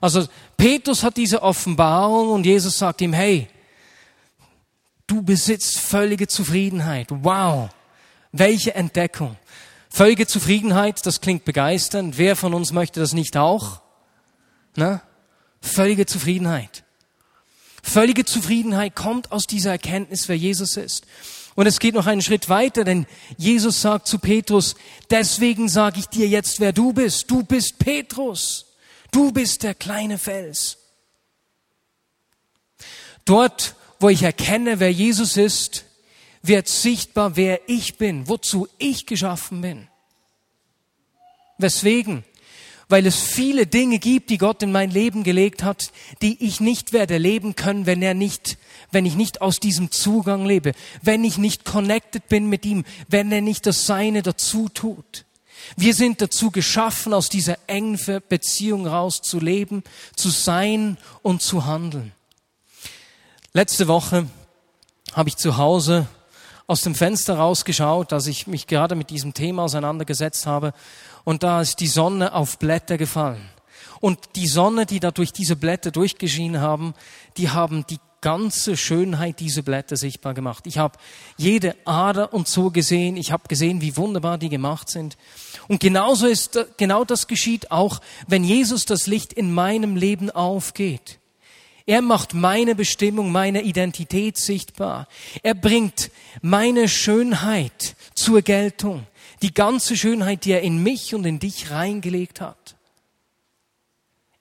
Also 0.00 0.26
Petrus 0.60 1.02
hat 1.02 1.16
diese 1.16 1.42
Offenbarung 1.42 2.28
und 2.28 2.44
Jesus 2.44 2.76
sagt 2.76 3.00
ihm, 3.00 3.14
hey, 3.14 3.48
du 5.06 5.22
besitzt 5.22 5.78
völlige 5.78 6.28
Zufriedenheit. 6.28 7.06
Wow, 7.08 7.70
welche 8.30 8.74
Entdeckung. 8.74 9.38
Völlige 9.88 10.26
Zufriedenheit, 10.26 11.06
das 11.06 11.22
klingt 11.22 11.46
begeisternd. 11.46 12.18
Wer 12.18 12.36
von 12.36 12.52
uns 12.52 12.72
möchte 12.72 13.00
das 13.00 13.14
nicht 13.14 13.38
auch? 13.38 13.80
Na? 14.76 15.00
Völlige 15.62 16.04
Zufriedenheit. 16.04 16.84
Völlige 17.82 18.26
Zufriedenheit 18.26 18.94
kommt 18.94 19.32
aus 19.32 19.46
dieser 19.46 19.70
Erkenntnis, 19.70 20.28
wer 20.28 20.36
Jesus 20.36 20.76
ist. 20.76 21.06
Und 21.54 21.68
es 21.68 21.78
geht 21.78 21.94
noch 21.94 22.06
einen 22.06 22.20
Schritt 22.20 22.50
weiter, 22.50 22.84
denn 22.84 23.06
Jesus 23.38 23.80
sagt 23.80 24.06
zu 24.06 24.18
Petrus, 24.18 24.74
deswegen 25.08 25.70
sage 25.70 26.00
ich 26.00 26.06
dir 26.08 26.28
jetzt, 26.28 26.60
wer 26.60 26.74
du 26.74 26.92
bist. 26.92 27.30
Du 27.30 27.44
bist 27.44 27.78
Petrus. 27.78 28.66
Du 29.10 29.32
bist 29.32 29.62
der 29.62 29.74
kleine 29.74 30.18
Fels. 30.18 30.78
Dort, 33.24 33.74
wo 33.98 34.08
ich 34.08 34.22
erkenne, 34.22 34.80
wer 34.80 34.92
Jesus 34.92 35.36
ist, 35.36 35.84
wird 36.42 36.68
sichtbar, 36.68 37.36
wer 37.36 37.68
ich 37.68 37.98
bin, 37.98 38.28
wozu 38.28 38.68
ich 38.78 39.06
geschaffen 39.06 39.60
bin. 39.60 39.88
Weswegen? 41.58 42.24
weil 42.90 43.06
es 43.06 43.20
viele 43.20 43.66
Dinge 43.66 44.00
gibt, 44.00 44.30
die 44.30 44.36
Gott 44.36 44.62
in 44.62 44.72
mein 44.72 44.90
Leben 44.90 45.22
gelegt 45.22 45.62
hat, 45.62 45.92
die 46.22 46.44
ich 46.44 46.60
nicht 46.60 46.92
werde 46.92 47.18
leben 47.18 47.54
können, 47.54 47.86
wenn 47.86 48.02
er 48.02 48.14
nicht, 48.14 48.58
wenn 48.90 49.06
ich 49.06 49.14
nicht 49.14 49.40
aus 49.40 49.60
diesem 49.60 49.92
Zugang 49.92 50.44
lebe, 50.44 50.72
wenn 51.00 51.22
ich 51.22 51.38
nicht 51.38 51.64
connected 51.64 52.28
bin 52.28 52.48
mit 52.48 52.66
ihm, 52.66 52.84
wenn 53.08 53.30
er 53.30 53.40
nicht 53.40 53.64
das 53.66 53.86
Seine 53.86 54.22
dazu 54.22 54.68
tut. 54.68 55.24
Wir 55.76 55.94
sind 55.94 56.20
dazu 56.20 56.50
geschaffen, 56.50 57.14
aus 57.14 57.28
dieser 57.28 57.58
engen 57.66 57.98
Beziehung 58.28 58.86
raus 58.86 59.22
zu 59.22 59.38
leben, 59.38 59.82
zu 60.16 60.30
sein 60.30 60.98
und 61.22 61.42
zu 61.42 61.66
handeln. 61.66 62.12
Letzte 63.52 63.88
Woche 63.88 64.26
habe 65.12 65.28
ich 65.28 65.36
zu 65.36 65.56
Hause 65.56 66.06
aus 66.66 66.82
dem 66.82 66.94
Fenster 66.94 67.36
rausgeschaut, 67.36 68.12
als 68.12 68.26
ich 68.26 68.46
mich 68.46 68.68
gerade 68.68 68.94
mit 68.94 69.10
diesem 69.10 69.34
Thema 69.34 69.64
auseinandergesetzt 69.64 70.46
habe 70.46 70.72
und 71.24 71.42
da 71.42 71.60
ist 71.60 71.80
die 71.80 71.88
Sonne 71.88 72.32
auf 72.32 72.58
Blätter 72.58 72.98
gefallen. 72.98 73.48
Und 74.00 74.18
die 74.36 74.46
Sonne, 74.46 74.86
die 74.86 75.00
da 75.00 75.10
durch 75.10 75.32
diese 75.32 75.56
Blätter 75.56 75.90
durchgeschienen 75.90 76.60
haben, 76.60 76.94
die 77.36 77.50
haben 77.50 77.86
die 77.86 77.98
ganze 78.20 78.76
Schönheit 78.76 79.40
dieser 79.40 79.62
Blätter 79.62 79.96
sichtbar 79.96 80.34
gemacht. 80.34 80.66
Ich 80.66 80.78
habe 80.78 80.98
jede 81.36 81.74
Ader 81.84 82.32
und 82.32 82.48
so 82.48 82.70
gesehen. 82.70 83.16
Ich 83.16 83.32
habe 83.32 83.48
gesehen, 83.48 83.80
wie 83.80 83.96
wunderbar 83.96 84.38
die 84.38 84.48
gemacht 84.48 84.90
sind. 84.90 85.16
Und 85.68 85.80
genauso 85.80 86.26
ist, 86.26 86.58
genau 86.76 87.04
das 87.04 87.26
geschieht 87.26 87.70
auch, 87.70 88.00
wenn 88.26 88.44
Jesus 88.44 88.84
das 88.84 89.06
Licht 89.06 89.32
in 89.32 89.52
meinem 89.52 89.96
Leben 89.96 90.30
aufgeht. 90.30 91.18
Er 91.86 92.02
macht 92.02 92.34
meine 92.34 92.74
Bestimmung, 92.74 93.32
meine 93.32 93.62
Identität 93.62 94.36
sichtbar. 94.36 95.08
Er 95.42 95.54
bringt 95.54 96.10
meine 96.42 96.88
Schönheit 96.88 97.96
zur 98.14 98.42
Geltung 98.42 99.06
die 99.42 99.54
ganze 99.54 99.96
Schönheit, 99.96 100.44
die 100.44 100.52
er 100.52 100.60
in 100.60 100.82
mich 100.82 101.14
und 101.14 101.24
in 101.24 101.38
dich 101.38 101.70
reingelegt 101.70 102.40
hat. 102.40 102.76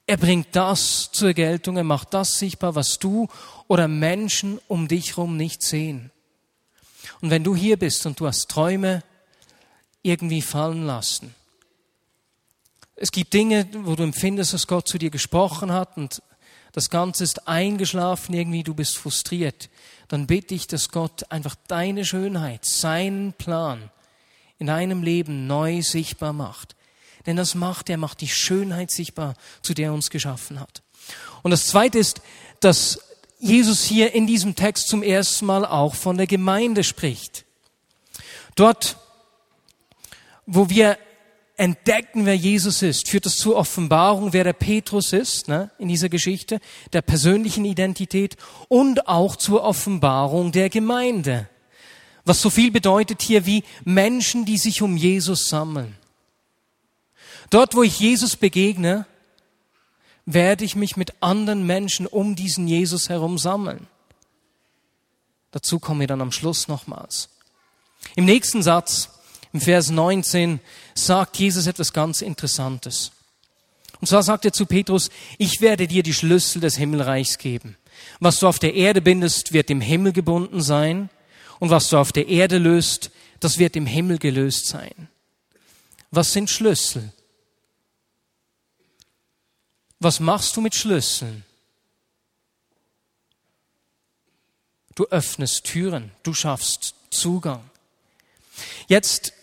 Er 0.09 0.17
bringt 0.17 0.55
das 0.55 1.11
zur 1.11 1.33
Geltung, 1.33 1.77
er 1.77 1.83
macht 1.83 2.15
das 2.15 2.39
sichtbar, 2.39 2.73
was 2.73 2.97
du 2.97 3.27
oder 3.67 3.87
Menschen 3.87 4.59
um 4.67 4.87
dich 4.87 5.17
herum 5.17 5.37
nicht 5.37 5.61
sehen. 5.61 6.09
Und 7.21 7.29
wenn 7.29 7.43
du 7.43 7.55
hier 7.55 7.77
bist 7.77 8.07
und 8.07 8.19
du 8.19 8.25
hast 8.25 8.49
Träume 8.49 9.03
irgendwie 10.01 10.41
fallen 10.41 10.87
lassen, 10.87 11.35
es 12.95 13.11
gibt 13.11 13.33
Dinge, 13.33 13.67
wo 13.83 13.95
du 13.95 14.01
empfindest, 14.01 14.51
dass 14.51 14.65
Gott 14.65 14.87
zu 14.87 14.97
dir 14.97 15.11
gesprochen 15.11 15.71
hat 15.71 15.95
und 15.95 16.23
das 16.71 16.89
Ganze 16.89 17.23
ist 17.23 17.47
eingeschlafen, 17.47 18.33
irgendwie 18.33 18.63
du 18.63 18.73
bist 18.73 18.97
frustriert, 18.97 19.69
dann 20.07 20.25
bitte 20.25 20.55
ich, 20.55 20.65
dass 20.65 20.89
Gott 20.89 21.31
einfach 21.31 21.53
deine 21.67 22.03
Schönheit, 22.03 22.65
seinen 22.65 23.33
Plan 23.33 23.91
in 24.57 24.65
deinem 24.65 25.03
Leben 25.03 25.45
neu 25.45 25.83
sichtbar 25.83 26.33
macht. 26.33 26.75
Denn 27.29 27.38
das 27.38 27.53
macht 27.53 27.91
er, 27.91 27.98
macht 27.98 28.21
die 28.21 28.27
Schönheit 28.27 28.89
sichtbar, 28.89 29.36
zu 29.62 29.75
der 29.75 29.89
er 29.89 29.93
uns 29.93 30.09
geschaffen 30.09 30.59
hat. 30.59 30.81
Und 31.43 31.51
das 31.51 31.67
Zweite 31.67 32.00
ist, 32.00 32.21
dass 32.59 33.01
Jesus 33.38 33.83
hier 33.83 34.15
in 34.15 34.25
diesem 34.25 34.55
Text 34.55 34.88
zum 34.88 35.03
ersten 35.03 35.45
Mal 35.45 35.63
auch 35.63 35.93
von 35.93 36.17
der 36.17 36.25
Gemeinde 36.25 36.83
spricht. 36.83 37.45
Dort, 38.55 38.98
wo 40.48 40.71
wir 40.71 40.98
entdecken, 41.55 42.25
wer 42.25 42.36
Jesus 42.36 42.81
ist, 42.81 43.07
führt 43.09 43.27
das 43.27 43.38
zur 43.38 43.57
Offenbarung, 43.57 44.33
wer 44.33 44.43
der 44.43 44.53
Petrus 44.53 45.13
ist 45.13 45.48
ne, 45.48 45.69
in 45.77 45.88
dieser 45.88 46.09
Geschichte, 46.09 46.59
der 46.93 47.03
persönlichen 47.03 47.63
Identität 47.63 48.38
und 48.69 49.07
auch 49.07 49.36
zur 49.36 49.62
Offenbarung 49.62 50.51
der 50.51 50.71
Gemeinde. 50.71 51.48
Was 52.25 52.41
so 52.41 52.50
viel 52.50 52.71
bedeutet 52.71 53.21
hier 53.21 53.45
wie 53.45 53.63
Menschen, 53.86 54.45
die 54.45 54.57
sich 54.57 54.81
um 54.81 54.98
Jesus 54.98 55.48
sammeln. 55.48 55.95
Dort, 57.50 57.75
wo 57.75 57.84
ich 57.84 58.00
Jesus 58.00 58.36
begegne, 58.36 59.06
werde 60.25 60.63
ich 60.63 60.75
mich 60.75 60.96
mit 60.96 61.13
anderen 61.22 61.65
Menschen 61.65 62.06
um 62.06 62.36
diesen 62.36 62.68
Jesus 62.68 63.10
herum 63.10 63.38
sammeln. 63.38 63.88
Dazu 65.51 65.79
kommen 65.79 66.01
wir 66.01 66.08
dann 66.08 66.22
am 66.22 66.32
Schluss 66.32 66.68
nochmals. 66.68 67.29
Im 68.15 68.25
nächsten 68.25 68.62
Satz, 68.62 69.10
im 69.51 69.62
Vers 69.62 69.89
19, 69.89 70.60
sagt 70.94 71.38
Jesus 71.38 71.65
etwas 71.65 71.94
ganz 71.94 72.22
Interessantes. 72.22 73.12
Und 74.00 74.08
zwar 74.08 74.24
sagt 74.24 74.46
er 74.46 74.53
zu 74.53 74.65
Petrus, 74.65 75.10
ich 75.38 75.62
werde 75.62 75.88
dir 75.88 76.03
die 76.03 76.13
Schlüssel 76.13 76.62
des 76.62 76.77
Himmelreichs 76.77 77.38
geben. 77.38 77.75
Was 78.20 78.39
du 78.39 78.48
auf 78.48 78.60
der 78.60 78.75
Erde 78.75 79.01
bindest, 79.01 79.51
wird 79.51 79.70
im 79.70 79.82
Himmel 79.82 80.13
gebunden 80.13 80.62
sein. 80.62 81.10
Und 81.60 81.70
was 81.72 81.89
du 81.89 81.98
auf 81.98 82.12
der 82.12 82.27
Erde 82.27 82.60
löst, 82.60 83.12
das 83.39 83.58
wird 83.58 83.75
im 83.75 83.86
Himmel 83.86 84.20
gelöst 84.20 84.68
sein. 84.68 85.10
Was 86.12 86.32
sind 86.32 86.50
Schlüssel? 86.50 87.12
Was 90.00 90.20
machst 90.20 90.56
du 90.56 90.62
mit 90.62 90.75
Schlüsseln? 90.75 91.44
Du 94.96 95.06
öffnest 95.08 95.65
Türen, 95.65 96.12
du 96.24 96.34
schaffst 96.34 96.96
Zugang. 97.10 97.62
Jetzt, 98.88 99.34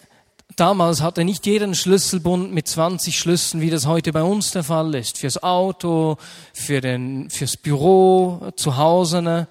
damals 0.57 1.01
hatte 1.01 1.25
nicht 1.25 1.47
jeder 1.47 1.65
einen 1.65 1.75
Schlüsselbund 1.75 2.53
mit 2.53 2.69
20 2.69 3.19
Schlüsseln, 3.19 3.61
wie 3.61 3.71
das 3.71 3.87
heute 3.87 4.13
bei 4.13 4.23
uns 4.23 4.51
der 4.51 4.65
Fall 4.65 4.95
ist. 4.95 5.19
Fürs 5.19 5.43
Auto, 5.43 6.19
für 6.53 6.81
den, 6.81 7.31
fürs 7.31 7.57
Büro, 7.57 8.53
zu 8.57 8.77
Hause. 8.77 9.23
Ne? 9.23 9.49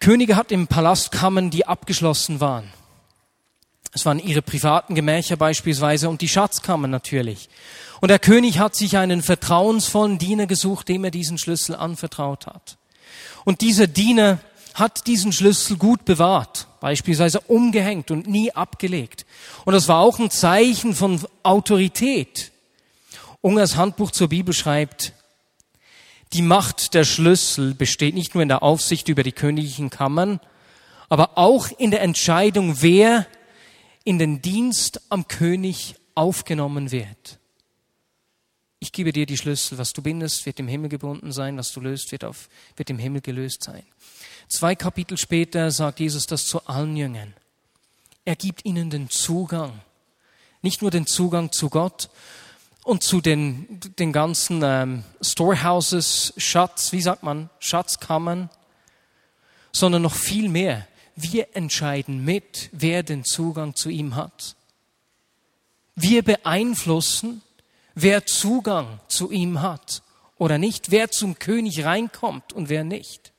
Könige 0.00 0.36
hatten 0.36 0.54
im 0.54 0.66
Palast 0.66 1.12
Kammern, 1.12 1.50
die 1.50 1.66
abgeschlossen 1.66 2.40
waren. 2.40 2.70
Es 3.92 4.04
waren 4.04 4.18
ihre 4.18 4.42
privaten 4.42 4.94
Gemächer 4.94 5.36
beispielsweise 5.36 6.08
und 6.08 6.20
die 6.20 6.28
Schatzkammern 6.28 6.90
natürlich. 6.90 7.48
Und 8.00 8.08
der 8.08 8.18
König 8.18 8.58
hat 8.58 8.74
sich 8.74 8.96
einen 8.96 9.22
vertrauensvollen 9.22 10.18
Diener 10.18 10.46
gesucht, 10.46 10.88
dem 10.88 11.04
er 11.04 11.10
diesen 11.10 11.38
Schlüssel 11.38 11.74
anvertraut 11.74 12.46
hat. 12.46 12.78
Und 13.44 13.60
dieser 13.60 13.86
Diener 13.86 14.38
hat 14.74 15.06
diesen 15.06 15.32
Schlüssel 15.32 15.76
gut 15.76 16.04
bewahrt, 16.04 16.68
beispielsweise 16.80 17.40
umgehängt 17.40 18.10
und 18.10 18.28
nie 18.28 18.52
abgelegt. 18.52 19.26
Und 19.64 19.72
das 19.72 19.88
war 19.88 20.00
auch 20.00 20.18
ein 20.18 20.30
Zeichen 20.30 20.94
von 20.94 21.20
Autorität. 21.42 22.52
Ungers 23.40 23.76
Handbuch 23.76 24.10
zur 24.10 24.28
Bibel 24.28 24.54
schreibt, 24.54 25.12
die 26.32 26.42
Macht 26.42 26.94
der 26.94 27.04
Schlüssel 27.04 27.74
besteht 27.74 28.14
nicht 28.14 28.34
nur 28.34 28.42
in 28.42 28.48
der 28.48 28.62
Aufsicht 28.62 29.08
über 29.08 29.22
die 29.22 29.32
königlichen 29.32 29.90
Kammern, 29.90 30.40
aber 31.08 31.38
auch 31.38 31.68
in 31.78 31.90
der 31.90 32.02
Entscheidung, 32.02 32.82
wer 32.82 33.26
in 34.04 34.18
den 34.18 34.42
Dienst 34.42 35.00
am 35.08 35.26
König 35.26 35.96
aufgenommen 36.14 36.90
wird. 36.90 37.37
Ich 38.80 38.92
gebe 38.92 39.12
dir 39.12 39.26
die 39.26 39.36
Schlüssel. 39.36 39.78
Was 39.78 39.92
du 39.92 40.02
bindest, 40.02 40.46
wird 40.46 40.60
im 40.60 40.68
Himmel 40.68 40.88
gebunden 40.88 41.32
sein. 41.32 41.56
Was 41.56 41.72
du 41.72 41.80
löst, 41.80 42.12
wird, 42.12 42.24
auf, 42.24 42.48
wird 42.76 42.90
im 42.90 42.98
Himmel 42.98 43.20
gelöst 43.20 43.64
sein. 43.64 43.82
Zwei 44.48 44.74
Kapitel 44.74 45.18
später 45.18 45.70
sagt 45.70 46.00
Jesus 46.00 46.26
das 46.26 46.46
zu 46.46 46.64
allen 46.66 46.96
Jüngern. 46.96 47.34
Er 48.24 48.36
gibt 48.36 48.64
ihnen 48.64 48.90
den 48.90 49.10
Zugang. 49.10 49.80
Nicht 50.62 50.82
nur 50.82 50.90
den 50.90 51.06
Zugang 51.06 51.52
zu 51.52 51.70
Gott 51.70 52.08
und 52.84 53.02
zu 53.02 53.20
den, 53.20 53.80
den 53.98 54.12
ganzen 54.12 54.62
ähm, 54.64 55.04
Storehouses, 55.20 56.32
Schatz, 56.36 56.92
wie 56.92 57.02
sagt 57.02 57.22
man, 57.22 57.50
Schatzkammern, 57.58 58.48
sondern 59.72 60.02
noch 60.02 60.14
viel 60.14 60.48
mehr. 60.48 60.86
Wir 61.14 61.54
entscheiden 61.56 62.24
mit, 62.24 62.70
wer 62.72 63.02
den 63.02 63.24
Zugang 63.24 63.74
zu 63.74 63.88
ihm 63.88 64.14
hat. 64.14 64.56
Wir 65.96 66.22
beeinflussen, 66.22 67.42
wer 68.02 68.26
Zugang 68.26 69.00
zu 69.08 69.30
ihm 69.30 69.60
hat 69.60 70.02
oder 70.36 70.58
nicht, 70.58 70.90
wer 70.90 71.10
zum 71.10 71.38
König 71.38 71.84
reinkommt 71.84 72.52
und 72.52 72.68
wer 72.68 72.84
nicht. 72.84 73.32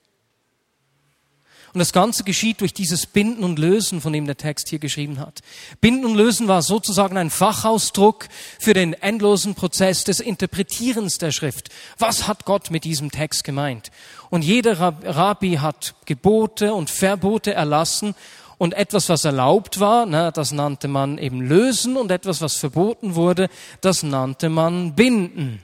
Und 1.71 1.79
das 1.79 1.93
Ganze 1.93 2.23
geschieht 2.23 2.61
durch 2.61 2.73
dieses 2.73 3.05
Binden 3.05 3.43
und 3.43 3.59
Lösen, 3.59 4.01
von 4.01 4.11
dem 4.11 4.25
der 4.25 4.37
Text 4.37 4.69
hier 4.69 4.79
geschrieben 4.79 5.19
hat. 5.19 5.41
Binden 5.81 6.03
und 6.03 6.15
Lösen 6.15 6.47
war 6.47 6.63
sozusagen 6.63 7.15
ein 7.15 7.29
Fachausdruck 7.29 8.27
für 8.59 8.73
den 8.73 8.93
endlosen 8.93 9.53
Prozess 9.53 10.03
des 10.03 10.19
Interpretierens 10.19 11.19
der 11.19 11.31
Schrift. 11.31 11.69
Was 11.99 12.27
hat 12.27 12.45
Gott 12.45 12.71
mit 12.71 12.85
diesem 12.85 13.11
Text 13.11 13.43
gemeint? 13.43 13.91
Und 14.31 14.43
jeder 14.43 14.79
Rabbi 14.79 15.55
hat 15.55 15.93
Gebote 16.05 16.73
und 16.73 16.89
Verbote 16.89 17.53
erlassen 17.53 18.15
und 18.59 18.73
etwas, 18.75 19.09
was 19.09 19.25
erlaubt 19.25 19.79
war, 19.79 20.05
na, 20.05 20.29
das 20.29 20.51
nannte 20.51 20.87
man 20.87 21.17
eben 21.17 21.41
lösen 21.41 21.97
und 21.97 22.11
etwas, 22.11 22.41
was 22.41 22.57
verboten 22.57 23.15
wurde, 23.15 23.49
das 23.81 24.03
nannte 24.03 24.49
man 24.49 24.93
binden. 24.93 25.63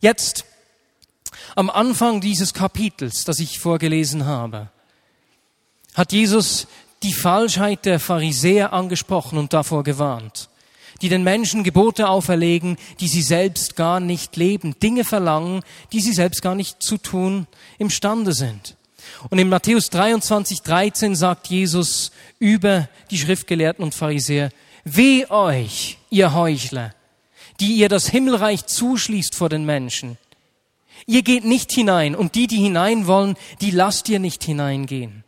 Jetzt, 0.00 0.44
am 1.56 1.68
Anfang 1.68 2.20
dieses 2.20 2.54
Kapitels, 2.54 3.24
das 3.24 3.40
ich 3.40 3.58
vorgelesen 3.58 4.26
habe, 4.26 4.70
hat 5.94 6.12
Jesus 6.12 6.68
die 7.02 7.12
Falschheit 7.12 7.84
der 7.84 7.98
Pharisäer 7.98 8.72
angesprochen 8.72 9.36
und 9.36 9.52
davor 9.52 9.82
gewarnt, 9.82 10.48
die 11.02 11.08
den 11.08 11.24
Menschen 11.24 11.64
Gebote 11.64 12.08
auferlegen, 12.08 12.76
die 13.00 13.08
sie 13.08 13.22
selbst 13.22 13.74
gar 13.74 13.98
nicht 13.98 14.36
leben, 14.36 14.78
Dinge 14.78 15.02
verlangen, 15.02 15.62
die 15.92 16.00
sie 16.00 16.12
selbst 16.12 16.42
gar 16.42 16.54
nicht 16.54 16.80
zu 16.80 16.96
tun 16.96 17.48
imstande 17.78 18.32
sind. 18.34 18.76
Und 19.30 19.38
in 19.38 19.48
Matthäus 19.48 19.90
23, 19.90 20.62
13 20.62 21.14
sagt 21.14 21.48
Jesus 21.48 22.10
über 22.38 22.88
die 23.10 23.18
Schriftgelehrten 23.18 23.84
und 23.84 23.94
Pharisäer, 23.94 24.50
weh 24.84 25.26
euch, 25.28 25.98
ihr 26.10 26.34
Heuchler, 26.34 26.94
die 27.60 27.74
ihr 27.74 27.88
das 27.88 28.08
Himmelreich 28.08 28.66
zuschließt 28.66 29.34
vor 29.34 29.48
den 29.48 29.64
Menschen. 29.64 30.18
Ihr 31.06 31.22
geht 31.22 31.44
nicht 31.44 31.72
hinein 31.72 32.14
und 32.14 32.34
die, 32.34 32.46
die 32.46 32.62
hinein 32.62 33.06
wollen, 33.06 33.36
die 33.60 33.70
lasst 33.70 34.08
ihr 34.08 34.18
nicht 34.18 34.42
hineingehen. 34.44 35.24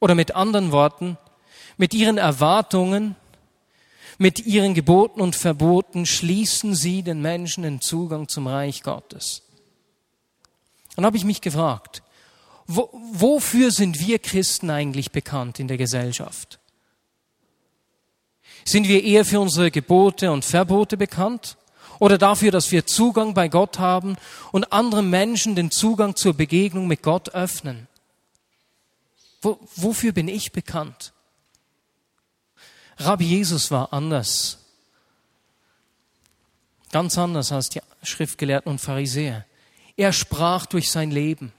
Oder 0.00 0.14
mit 0.14 0.34
anderen 0.34 0.72
Worten, 0.72 1.18
mit 1.76 1.94
ihren 1.94 2.18
Erwartungen, 2.18 3.16
mit 4.18 4.46
ihren 4.46 4.74
Geboten 4.74 5.20
und 5.20 5.36
Verboten 5.36 6.06
schließen 6.06 6.74
sie 6.74 7.02
den 7.02 7.22
Menschen 7.22 7.62
den 7.62 7.80
Zugang 7.80 8.28
zum 8.28 8.46
Reich 8.46 8.82
Gottes. 8.82 9.42
Dann 10.96 11.06
habe 11.06 11.16
ich 11.16 11.24
mich 11.24 11.40
gefragt, 11.40 12.02
wo, 12.68 12.90
wofür 13.12 13.70
sind 13.70 13.98
wir 13.98 14.18
Christen 14.18 14.68
eigentlich 14.68 15.10
bekannt 15.10 15.58
in 15.58 15.68
der 15.68 15.78
Gesellschaft? 15.78 16.58
Sind 18.64 18.86
wir 18.86 19.02
eher 19.02 19.24
für 19.24 19.40
unsere 19.40 19.70
Gebote 19.70 20.30
und 20.30 20.44
Verbote 20.44 20.98
bekannt? 20.98 21.56
Oder 21.98 22.18
dafür, 22.18 22.50
dass 22.52 22.70
wir 22.70 22.86
Zugang 22.86 23.32
bei 23.32 23.48
Gott 23.48 23.78
haben 23.78 24.16
und 24.52 24.72
anderen 24.72 25.08
Menschen 25.08 25.56
den 25.56 25.70
Zugang 25.70 26.14
zur 26.14 26.34
Begegnung 26.34 26.86
mit 26.86 27.02
Gott 27.02 27.30
öffnen? 27.30 27.88
Wo, 29.40 29.58
wofür 29.74 30.12
bin 30.12 30.28
ich 30.28 30.52
bekannt? 30.52 31.12
Rabbi 32.98 33.24
Jesus 33.24 33.70
war 33.70 33.94
anders. 33.94 34.58
Ganz 36.92 37.16
anders 37.16 37.50
als 37.50 37.70
die 37.70 37.80
Schriftgelehrten 38.02 38.70
und 38.70 38.78
Pharisäer. 38.78 39.46
Er 39.96 40.12
sprach 40.12 40.66
durch 40.66 40.90
sein 40.90 41.10
Leben. 41.10 41.52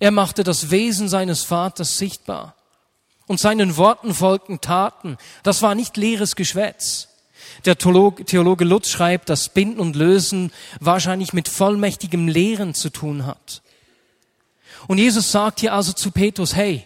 Er 0.00 0.10
machte 0.10 0.44
das 0.44 0.70
Wesen 0.70 1.08
seines 1.08 1.44
Vaters 1.44 1.98
sichtbar. 1.98 2.56
Und 3.26 3.40
seinen 3.40 3.76
Worten 3.76 4.14
folgten 4.14 4.60
Taten. 4.60 5.16
Das 5.42 5.62
war 5.62 5.74
nicht 5.74 5.96
leeres 5.96 6.36
Geschwätz. 6.36 7.08
Der 7.64 7.78
Theologe 7.78 8.64
Lutz 8.64 8.88
schreibt, 8.88 9.28
dass 9.28 9.48
Binden 9.48 9.80
und 9.80 9.96
Lösen 9.96 10.52
wahrscheinlich 10.80 11.32
mit 11.32 11.48
vollmächtigem 11.48 12.28
Lehren 12.28 12.74
zu 12.74 12.90
tun 12.90 13.26
hat. 13.26 13.62
Und 14.88 14.98
Jesus 14.98 15.30
sagt 15.30 15.60
hier 15.60 15.72
also 15.72 15.92
zu 15.92 16.10
Petrus, 16.10 16.56
hey, 16.56 16.84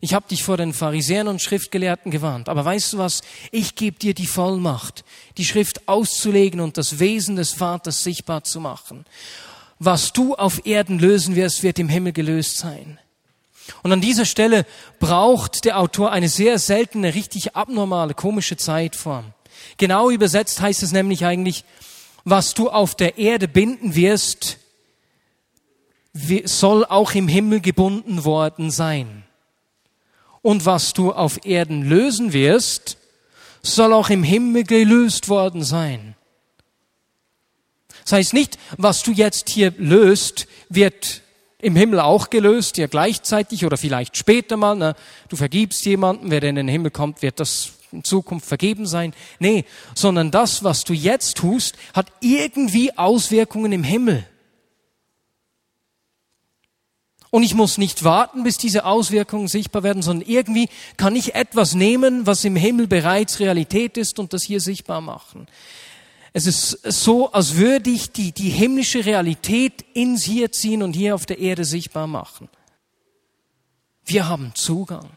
ich 0.00 0.14
habe 0.14 0.28
dich 0.28 0.44
vor 0.44 0.56
den 0.56 0.72
Pharisäern 0.72 1.26
und 1.26 1.42
Schriftgelehrten 1.42 2.12
gewarnt, 2.12 2.48
aber 2.48 2.64
weißt 2.64 2.92
du 2.92 2.98
was, 2.98 3.22
ich 3.50 3.74
gebe 3.74 3.98
dir 3.98 4.14
die 4.14 4.28
Vollmacht, 4.28 5.04
die 5.36 5.44
Schrift 5.44 5.88
auszulegen 5.88 6.60
und 6.60 6.78
das 6.78 7.00
Wesen 7.00 7.34
des 7.34 7.52
Vaters 7.52 8.04
sichtbar 8.04 8.44
zu 8.44 8.60
machen. 8.60 9.04
Was 9.78 10.12
du 10.12 10.34
auf 10.34 10.66
Erden 10.66 10.98
lösen 10.98 11.36
wirst, 11.36 11.62
wird 11.62 11.78
im 11.78 11.88
Himmel 11.88 12.12
gelöst 12.12 12.58
sein. 12.58 12.98
Und 13.82 13.92
an 13.92 14.00
dieser 14.00 14.24
Stelle 14.24 14.66
braucht 14.98 15.64
der 15.64 15.78
Autor 15.78 16.10
eine 16.10 16.28
sehr 16.28 16.58
seltene, 16.58 17.14
richtig 17.14 17.54
abnormale, 17.54 18.14
komische 18.14 18.56
Zeitform. 18.56 19.32
Genau 19.76 20.10
übersetzt 20.10 20.60
heißt 20.60 20.82
es 20.82 20.92
nämlich 20.92 21.24
eigentlich, 21.24 21.64
was 22.24 22.54
du 22.54 22.70
auf 22.70 22.94
der 22.94 23.18
Erde 23.18 23.48
binden 23.48 23.94
wirst, 23.94 24.58
soll 26.44 26.84
auch 26.84 27.12
im 27.12 27.28
Himmel 27.28 27.60
gebunden 27.60 28.24
worden 28.24 28.70
sein. 28.70 29.24
Und 30.42 30.66
was 30.66 30.92
du 30.92 31.12
auf 31.12 31.44
Erden 31.44 31.82
lösen 31.82 32.32
wirst, 32.32 32.96
soll 33.62 33.92
auch 33.92 34.10
im 34.10 34.22
Himmel 34.22 34.64
gelöst 34.64 35.28
worden 35.28 35.62
sein. 35.62 36.16
Das 38.08 38.14
heißt 38.14 38.32
nicht, 38.32 38.58
was 38.78 39.02
du 39.02 39.12
jetzt 39.12 39.50
hier 39.50 39.74
löst, 39.76 40.46
wird 40.70 41.20
im 41.58 41.76
Himmel 41.76 42.00
auch 42.00 42.30
gelöst, 42.30 42.78
ja 42.78 42.86
gleichzeitig 42.86 43.66
oder 43.66 43.76
vielleicht 43.76 44.16
später 44.16 44.56
mal. 44.56 44.76
Na, 44.76 44.94
du 45.28 45.36
vergibst 45.36 45.84
jemanden, 45.84 46.30
wer 46.30 46.42
in 46.42 46.54
den 46.54 46.68
Himmel 46.68 46.90
kommt, 46.90 47.20
wird 47.20 47.38
das 47.38 47.72
in 47.92 48.04
Zukunft 48.04 48.46
vergeben 48.46 48.86
sein. 48.86 49.12
Nee, 49.40 49.66
sondern 49.94 50.30
das, 50.30 50.64
was 50.64 50.84
du 50.84 50.94
jetzt 50.94 51.36
tust, 51.36 51.76
hat 51.92 52.10
irgendwie 52.22 52.96
Auswirkungen 52.96 53.72
im 53.72 53.84
Himmel. 53.84 54.26
Und 57.28 57.42
ich 57.42 57.52
muss 57.52 57.76
nicht 57.76 58.04
warten, 58.04 58.42
bis 58.42 58.56
diese 58.56 58.86
Auswirkungen 58.86 59.48
sichtbar 59.48 59.82
werden, 59.82 60.00
sondern 60.00 60.26
irgendwie 60.26 60.70
kann 60.96 61.14
ich 61.14 61.34
etwas 61.34 61.74
nehmen, 61.74 62.26
was 62.26 62.42
im 62.46 62.56
Himmel 62.56 62.86
bereits 62.86 63.38
Realität 63.38 63.98
ist 63.98 64.18
und 64.18 64.32
das 64.32 64.44
hier 64.44 64.62
sichtbar 64.62 65.02
machen. 65.02 65.46
Es 66.32 66.46
ist 66.46 66.70
so, 66.84 67.32
als 67.32 67.56
würde 67.56 67.90
ich 67.90 68.12
die, 68.12 68.32
die 68.32 68.50
himmlische 68.50 69.04
Realität 69.04 69.84
ins 69.94 70.24
Hier 70.24 70.52
ziehen 70.52 70.82
und 70.82 70.94
hier 70.94 71.14
auf 71.14 71.26
der 71.26 71.38
Erde 71.38 71.64
sichtbar 71.64 72.06
machen. 72.06 72.48
Wir 74.04 74.28
haben 74.28 74.52
Zugang. 74.54 75.10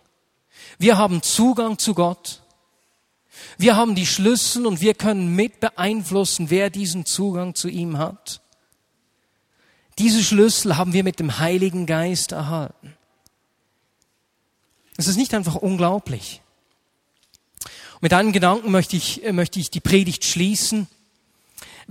Wir 0.77 0.97
haben 0.97 1.21
Zugang 1.21 1.77
zu 1.77 1.93
Gott. 1.93 2.41
Wir 3.57 3.75
haben 3.75 3.95
die 3.95 4.05
Schlüssel 4.05 4.65
und 4.65 4.81
wir 4.81 4.93
können 4.93 5.35
mit 5.35 5.59
beeinflussen, 5.59 6.49
wer 6.49 6.69
diesen 6.69 7.05
Zugang 7.05 7.55
zu 7.55 7.69
ihm 7.69 7.97
hat. 7.97 8.41
Diese 9.97 10.23
Schlüssel 10.23 10.77
haben 10.77 10.93
wir 10.93 11.03
mit 11.03 11.19
dem 11.19 11.39
Heiligen 11.39 11.85
Geist 11.85 12.31
erhalten. 12.31 12.95
Es 14.97 15.07
ist 15.07 15.17
nicht 15.17 15.33
einfach 15.33 15.55
unglaublich. 15.55 16.41
mit 18.01 18.13
einem 18.13 18.31
Gedanken 18.31 18.71
möchte 18.71 18.95
ich, 18.95 19.21
möchte 19.31 19.59
ich 19.59 19.69
die 19.69 19.79
Predigt 19.79 20.25
schließen. 20.25 20.87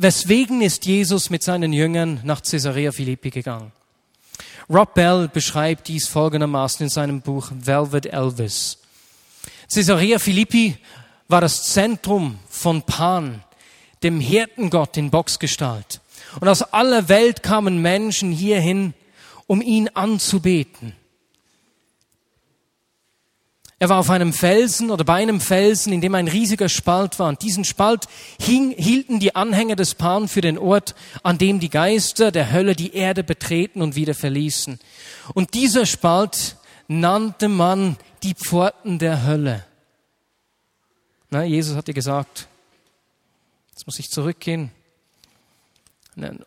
Weswegen 0.03 0.63
ist 0.63 0.87
Jesus 0.87 1.29
mit 1.29 1.43
seinen 1.43 1.75
Jüngern 1.75 2.21
nach 2.25 2.41
Caesarea 2.41 2.91
Philippi 2.91 3.29
gegangen? 3.29 3.71
Rob 4.71 4.95
Bell 4.95 5.29
beschreibt 5.29 5.89
dies 5.89 6.09
folgendermaßen 6.09 6.85
in 6.85 6.89
seinem 6.89 7.21
Buch 7.21 7.51
Velvet 7.53 8.07
Elvis. 8.07 8.79
Caesarea 9.71 10.19
Philippi 10.19 10.79
war 11.29 11.43
das 11.43 11.65
Zentrum 11.65 12.39
von 12.49 12.81
Pan, 12.81 13.45
dem 14.03 14.21
Hirtengott 14.21 14.97
in 14.97 15.11
Boxgestalt. 15.11 16.01
Und 16.41 16.49
aus 16.49 16.63
aller 16.63 17.11
Welt 17.11 17.43
kamen 17.43 17.83
Menschen 17.83 18.33
hierhin, 18.33 18.95
um 19.47 19.61
ihn 19.61 19.91
anzubeten. 19.93 20.97
Er 23.83 23.89
war 23.89 23.99
auf 23.99 24.11
einem 24.11 24.35
Felsen 24.35 24.91
oder 24.91 25.05
bei 25.05 25.15
einem 25.15 25.41
Felsen, 25.41 25.91
in 25.95 26.03
dem 26.03 26.15
ein 26.15 26.29
riesiger 26.29 26.69
Spalt 26.69 27.19
war. 27.19 27.31
Und 27.31 27.41
diesen 27.41 27.65
Spalt 27.65 28.05
hing, 28.39 28.73
hielten 28.77 29.21
die 29.21 29.35
Anhänger 29.35 29.75
des 29.75 29.95
Pan 29.95 30.29
für 30.29 30.43
den 30.43 30.59
Ort, 30.59 30.95
an 31.23 31.39
dem 31.39 31.61
die 31.61 31.71
Geister 31.71 32.31
der 32.31 32.53
Hölle 32.53 32.77
die 32.77 32.95
Erde 32.95 33.25
betreten 33.25 33.81
und 33.81 33.97
wieder 33.97 34.15
verließen. 34.15 34.79
Und 35.33 35.55
dieser 35.55 35.87
Spalt 35.87 36.57
nannte 36.89 37.49
man 37.49 37.97
die 38.23 38.35
Pforten 38.35 38.99
der 38.99 39.25
Hölle. 39.25 39.65
Na, 41.31 41.45
Jesus 41.45 41.75
hat 41.75 41.89
dir 41.89 41.95
gesagt, 41.95 42.49
jetzt 43.71 43.87
muss 43.87 43.99
ich 43.99 44.11
zurückgehen, 44.11 44.73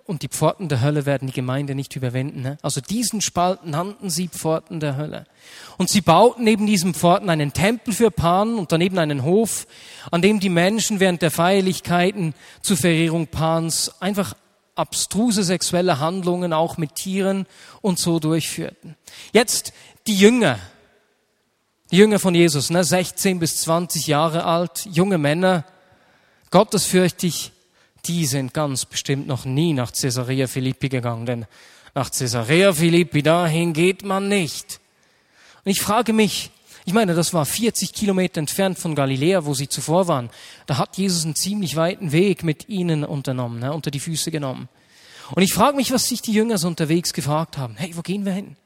Und 0.06 0.22
die 0.22 0.28
Pforten 0.28 0.70
der 0.70 0.82
Hölle 0.82 1.06
werden 1.06 1.28
die 1.28 1.34
Gemeinde 1.34 1.76
nicht 1.76 1.96
überwinden. 1.96 2.42
Ne? 2.42 2.58
Also 2.62 2.82
diesen 2.82 3.22
Spalt 3.22 3.66
nannten 3.66 4.10
sie 4.10 4.28
Pforten 4.28 4.80
der 4.80 4.98
Hölle. 4.98 5.26
Und 5.78 5.90
sie 5.90 6.02
bauten 6.02 6.44
neben 6.44 6.68
diesen 6.68 6.94
Pforten 6.94 7.30
einen 7.30 7.54
Tempel 7.54 7.94
für 7.94 8.12
Pan 8.12 8.56
und 8.56 8.72
daneben 8.72 9.00
einen 9.00 9.24
Hof, 9.24 9.68
an 10.12 10.22
dem 10.22 10.40
die 10.40 10.50
Menschen 10.50 11.00
während 11.00 11.22
der 11.22 11.32
Feierlichkeiten 11.32 12.34
zur 12.62 12.78
Verehrung 12.78 13.28
Pans 13.28 13.92
einfach 14.02 14.36
abstruse 14.76 15.44
sexuelle 15.44 16.00
Handlungen 16.00 16.54
auch 16.54 16.78
mit 16.78 16.96
Tieren 16.96 17.46
und 17.82 18.00
so 18.00 18.20
durchführten. 18.20 18.96
Jetzt 19.32 19.74
die 20.08 20.16
Jünger, 20.18 20.60
die 21.92 21.98
Jünger 21.98 22.20
von 22.20 22.34
Jesus, 22.34 22.70
ne, 22.70 22.84
16 22.84 23.40
bis 23.40 23.62
20 23.62 24.08
Jahre 24.08 24.46
alt, 24.46 24.88
junge 24.92 25.18
Männer, 25.18 25.64
gottesfürchtig, 26.50 27.52
die 28.06 28.26
sind 28.26 28.54
ganz 28.54 28.86
bestimmt 28.86 29.28
noch 29.28 29.46
nie 29.46 29.74
nach 29.74 29.92
Caesarea 29.94 30.48
Philippi 30.48 30.90
gegangen, 30.90 31.26
denn 31.26 31.46
nach 31.96 32.12
Caesarea 32.12 32.74
Philippi, 32.74 33.22
dahin 33.22 33.74
geht 33.74 34.04
man 34.04 34.28
nicht. 34.28 34.80
Und 35.64 35.72
ich 35.72 35.82
frage 35.82 36.12
mich, 36.12 36.52
ich 36.86 36.94
meine, 36.94 37.14
das 37.14 37.34
war 37.34 37.46
40 37.46 37.94
Kilometer 37.94 38.40
entfernt 38.40 38.78
von 38.78 38.96
Galiläa, 38.96 39.46
wo 39.46 39.54
sie 39.54 39.70
zuvor 39.70 40.08
waren. 40.08 40.30
Da 40.66 40.78
hat 40.78 40.98
Jesus 40.98 41.24
einen 41.24 41.36
ziemlich 41.36 41.76
weiten 41.76 42.12
Weg 42.12 42.44
mit 42.44 42.68
ihnen 42.68 43.06
unternommen, 43.06 43.60
ne, 43.60 43.72
unter 43.72 43.90
die 43.90 44.02
Füße 44.02 44.32
genommen. 44.32 44.68
Und 45.32 45.44
ich 45.44 45.54
frage 45.54 45.78
mich, 45.78 45.92
was 45.92 46.10
sich 46.10 46.22
die 46.22 46.34
Jünger 46.34 46.58
so 46.58 46.68
unterwegs 46.68 47.14
gefragt 47.14 47.58
haben. 47.58 47.76
Hey, 47.78 47.96
wo 47.96 48.02
gehen 48.02 48.26
wir 48.26 48.34
hin? 48.34 48.58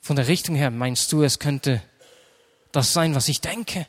Von 0.00 0.16
der 0.16 0.28
Richtung 0.28 0.54
her 0.54 0.70
meinst 0.70 1.12
du, 1.12 1.22
es 1.22 1.38
könnte 1.38 1.82
das 2.72 2.94
sein, 2.94 3.14
was 3.14 3.28
ich 3.28 3.40
denke? 3.40 3.86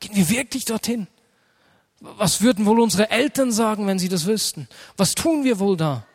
Gehen 0.00 0.16
wir 0.16 0.30
wirklich 0.30 0.64
dorthin? 0.64 1.06
Was 2.00 2.40
würden 2.40 2.64
wohl 2.64 2.80
unsere 2.80 3.10
Eltern 3.10 3.52
sagen, 3.52 3.86
wenn 3.86 3.98
sie 3.98 4.08
das 4.08 4.26
wüssten? 4.26 4.68
Was 4.96 5.14
tun 5.14 5.44
wir 5.44 5.58
wohl 5.58 5.76
da? 5.76 6.06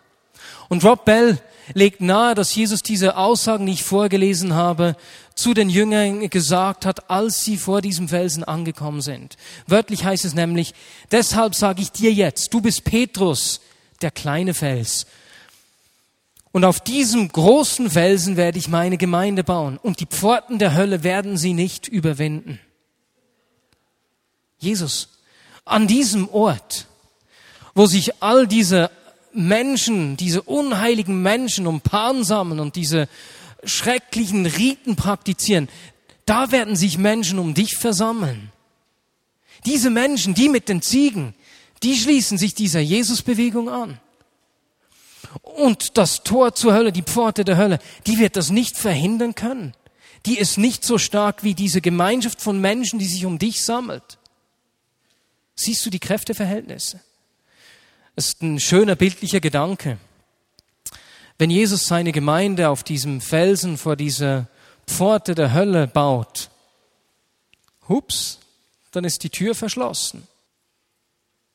Und 0.68 0.84
Rob 0.84 1.06
Bell 1.06 1.40
legt 1.74 2.02
nahe, 2.02 2.36
dass 2.36 2.56
Jesus 2.56 2.82
diese 2.82 3.18
Aussagen, 3.18 3.66
die 3.66 3.74
ich 3.74 3.84
vorgelesen 3.84 4.54
habe, 4.54 4.96
zu 5.36 5.54
den 5.54 5.70
Jüngern 5.70 6.30
gesagt 6.30 6.86
hat, 6.86 7.10
als 7.10 7.44
sie 7.44 7.58
vor 7.58 7.82
diesem 7.82 8.08
Felsen 8.08 8.44
angekommen 8.44 9.02
sind. 9.02 9.38
Wörtlich 9.68 10.06
heißt 10.06 10.26
es 10.26 10.34
nämlich, 10.34 10.74
deshalb 11.12 11.56
sage 11.56 11.82
ich 11.82 11.92
dir 11.92 12.12
jetzt, 12.12 12.54
du 12.54 12.62
bist 12.62 12.84
Petrus, 12.84 13.62
der 14.02 14.12
kleine 14.12 14.54
Fels. 14.54 15.06
Und 16.52 16.64
auf 16.64 16.80
diesem 16.80 17.28
großen 17.28 17.90
Felsen 17.90 18.38
werde 18.38 18.58
ich 18.58 18.70
meine 18.70 18.98
Gemeinde 18.98 19.44
bauen 19.44 19.78
und 19.78 20.00
die 20.00 20.06
Pforten 20.06 20.58
der 20.58 20.74
Hölle 20.74 21.04
werden 21.04 21.38
sie 21.38 21.54
nicht 21.54 21.88
überwinden. 21.88 22.60
Jesus 24.58 25.15
an 25.66 25.88
diesem 25.88 26.30
Ort, 26.30 26.86
wo 27.74 27.88
sich 27.88 28.22
all 28.22 28.48
diese 28.48 28.92
Menschen, 29.34 30.16
diese 30.16 30.42
unheiligen 30.44 31.22
Menschen 31.22 31.68
um 31.68 31.82
Pan 31.82 32.24
sammeln 32.24 32.60
und 32.60 32.76
diese 32.76 33.10
schrecklichen 33.64 34.46
Riten 34.46 34.96
praktizieren, 34.96 35.68
da 36.26 36.52
werden 36.52 36.76
sich 36.76 36.98
Menschen 36.98 37.40
um 37.40 37.54
dich 37.54 37.76
versammeln. 37.76 38.52
Diese 39.66 39.90
Menschen, 39.90 40.36
die 40.36 40.50
mit 40.50 40.70
den 40.70 40.82
Ziegen, 40.82 41.34
die 41.84 41.98
schließen 41.98 42.38
sich 42.38 42.54
dieser 42.54 42.80
Jesusbewegung 42.80 43.70
an. 43.70 44.00
Und 45.42 45.98
das 45.98 46.24
Tor 46.24 46.56
zur 46.56 46.74
Hölle, 46.74 46.92
die 46.92 47.02
Pforte 47.02 47.44
der 47.44 47.58
Hölle, 47.58 47.80
die 48.08 48.20
wird 48.20 48.38
das 48.38 48.52
nicht 48.52 48.78
verhindern 48.78 49.36
können. 49.36 49.74
Die 50.26 50.38
ist 50.38 50.58
nicht 50.58 50.84
so 50.84 50.98
stark 50.98 51.44
wie 51.44 51.54
diese 51.54 51.82
Gemeinschaft 51.82 52.42
von 52.42 52.62
Menschen, 52.62 53.00
die 53.00 53.06
sich 53.06 53.26
um 53.26 53.38
dich 53.38 53.64
sammelt. 53.64 54.18
Siehst 55.56 55.86
du 55.86 55.90
die 55.90 56.00
Kräfteverhältnisse? 56.00 57.00
Es 58.16 58.28
ist 58.30 58.42
ein 58.42 58.60
schöner 58.60 58.96
bildlicher 58.96 59.40
Gedanke. 59.40 59.98
Wenn 61.38 61.50
Jesus 61.50 61.86
seine 61.86 62.12
Gemeinde 62.12 62.70
auf 62.70 62.84
diesem 62.84 63.20
Felsen 63.22 63.78
vor 63.78 63.96
dieser 63.96 64.48
Pforte 64.88 65.36
der 65.36 65.54
Hölle 65.54 65.88
baut, 65.88 66.50
hups, 67.90 68.40
dann 68.92 69.04
ist 69.04 69.24
die 69.24 69.30
Tür 69.30 69.56
verschlossen 69.56 70.28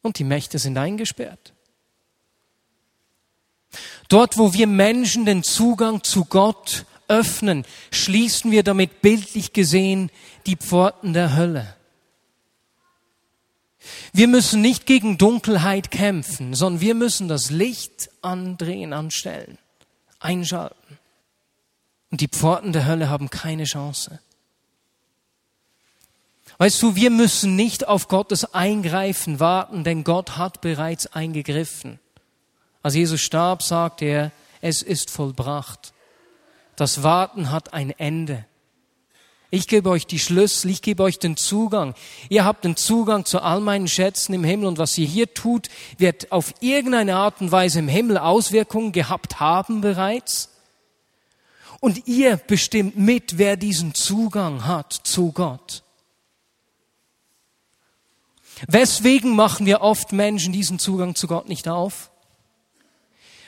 und 0.03 0.19
die 0.19 0.25
Mächte 0.25 0.59
sind 0.59 0.77
eingesperrt. 0.77 1.55
Dort, 4.09 4.37
wo 4.37 4.53
wir 4.53 4.67
Menschen 4.67 5.25
den 5.25 5.43
Zugang 5.43 6.03
zu 6.03 6.25
Gott 6.25 6.85
öffnen, 7.09 7.65
schließen 7.91 8.51
wir 8.51 8.63
damit 8.63 9.01
bildlich 9.01 9.53
gesehen 9.53 10.11
die 10.47 10.57
Pforten 10.57 11.13
der 11.13 11.37
Hölle. 11.37 11.77
Wir 14.13 14.29
müssen 14.29 14.61
nicht 14.61 14.87
gegen 14.87 15.19
Dunkelheit 15.19 15.91
kämpfen, 15.91 16.55
sondern 16.55 16.81
wir 16.81 16.95
müssen 16.95 17.29
das 17.29 17.51
Licht 17.51 18.11
andrehen, 18.23 18.93
anstellen, 18.93 19.59
einschalten. 20.19 20.99
Und 22.11 22.21
die 22.21 22.29
Pforten 22.29 22.73
der 22.73 22.87
Hölle 22.87 23.09
haben 23.09 23.31
keine 23.31 23.65
Chance. 23.65 24.21
Weißt 26.59 26.83
du, 26.83 26.95
wir 26.95 27.11
müssen 27.11 27.57
nicht 27.57 27.89
auf 27.89 28.09
Gottes 28.09 28.53
Eingreifen 28.53 29.41
warten, 29.41 29.83
denn 29.83 30.05
Gott 30.05 30.37
hat 30.37 30.61
bereits 30.61 31.07
eingegriffen. 31.07 31.99
Als 32.83 32.95
Jesus 32.95 33.21
starb, 33.21 33.63
sagte 33.63 34.05
er, 34.05 34.33
es 34.61 34.83
ist 34.83 35.11
vollbracht. 35.11 35.95
Das 36.77 37.03
Warten 37.03 37.51
hat 37.51 37.73
ein 37.73 37.91
Ende. 37.91 38.45
Ich 39.53 39.67
gebe 39.67 39.91
euch 39.91 40.07
die 40.07 40.21
Schlüssel, 40.21 40.71
ich 40.71 40.81
gebe 40.81 41.03
euch 41.03 41.19
den 41.19 41.37
Zugang. 41.37 41.95
Ihr 42.29 42.45
habt 42.45 42.65
den 42.65 42.77
Zugang 42.77 43.25
zu 43.25 43.43
all 43.43 43.61
meinen 43.61 43.89
Schätzen 43.89 44.33
im 44.33 44.45
Himmel 44.45 44.67
und 44.67 44.79
was 44.79 44.97
ihr 44.97 45.07
hier 45.07 45.35
tut, 45.35 45.69
wird 45.99 46.31
auf 46.31 46.55
irgendeine 46.61 47.17
Art 47.17 47.41
und 47.41 47.51
Weise 47.51 47.81
im 47.81 47.89
Himmel 47.89 48.17
Auswirkungen 48.17 48.93
gehabt 48.93 49.41
haben 49.41 49.81
bereits. 49.81 50.51
Und 51.81 52.07
ihr 52.07 52.37
bestimmt 52.37 52.97
mit, 52.97 53.39
wer 53.39 53.57
diesen 53.57 53.95
Zugang 53.95 54.67
hat 54.67 54.93
zu 54.93 55.33
Gott. 55.33 55.83
Weswegen 58.69 59.35
machen 59.35 59.67
wir 59.67 59.81
oft 59.81 60.13
Menschen 60.13 60.53
diesen 60.53 60.79
Zugang 60.79 61.15
zu 61.17 61.27
Gott 61.27 61.49
nicht 61.49 61.67
auf? 61.67 62.11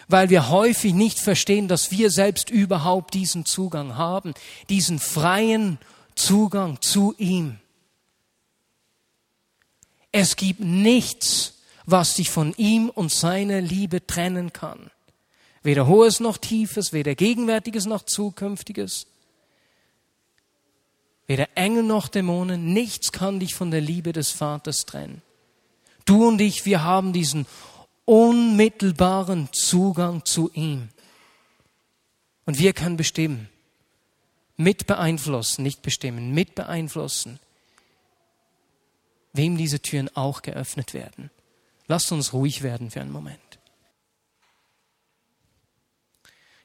Weil 0.08 0.30
wir 0.30 0.48
häufig 0.48 0.94
nicht 0.94 1.20
verstehen, 1.20 1.68
dass 1.68 1.90
wir 1.92 2.10
selbst 2.10 2.50
überhaupt 2.50 3.14
diesen 3.14 3.44
Zugang 3.44 3.96
haben, 3.96 4.34
diesen 4.68 4.98
freien 4.98 5.78
Zugang 6.14 6.80
zu 6.80 7.14
ihm. 7.18 7.58
Es 10.12 10.36
gibt 10.36 10.60
nichts, 10.60 11.54
was 11.86 12.14
dich 12.14 12.30
von 12.30 12.54
ihm 12.56 12.90
und 12.90 13.10
seiner 13.10 13.60
Liebe 13.60 14.06
trennen 14.06 14.52
kann. 14.52 14.90
Weder 15.62 15.86
hohes 15.86 16.20
noch 16.20 16.38
tiefes, 16.38 16.92
weder 16.92 17.14
gegenwärtiges 17.14 17.86
noch 17.86 18.02
zukünftiges. 18.02 19.06
Weder 21.26 21.48
Engel 21.54 21.84
noch 21.84 22.08
Dämonen, 22.08 22.72
nichts 22.72 23.12
kann 23.12 23.40
dich 23.40 23.54
von 23.54 23.70
der 23.70 23.80
Liebe 23.80 24.12
des 24.12 24.30
Vaters 24.30 24.84
trennen. 24.84 25.22
Du 26.04 26.26
und 26.26 26.40
ich, 26.40 26.66
wir 26.66 26.82
haben 26.82 27.12
diesen 27.12 27.46
unmittelbaren 28.04 29.48
Zugang 29.52 30.24
zu 30.24 30.50
ihm. 30.52 30.88
Und 32.44 32.58
wir 32.58 32.72
können 32.72 32.96
bestimmen, 32.96 33.48
mit 34.56 34.86
beeinflussen, 34.86 35.62
nicht 35.62 35.82
bestimmen, 35.82 36.32
mit 36.32 36.54
beeinflussen, 36.54 37.40
wem 39.32 39.56
diese 39.56 39.80
Türen 39.80 40.14
auch 40.14 40.42
geöffnet 40.42 40.94
werden. 40.94 41.30
Lasst 41.88 42.12
uns 42.12 42.32
ruhig 42.32 42.62
werden 42.62 42.90
für 42.90 43.00
einen 43.00 43.12
Moment. 43.12 43.40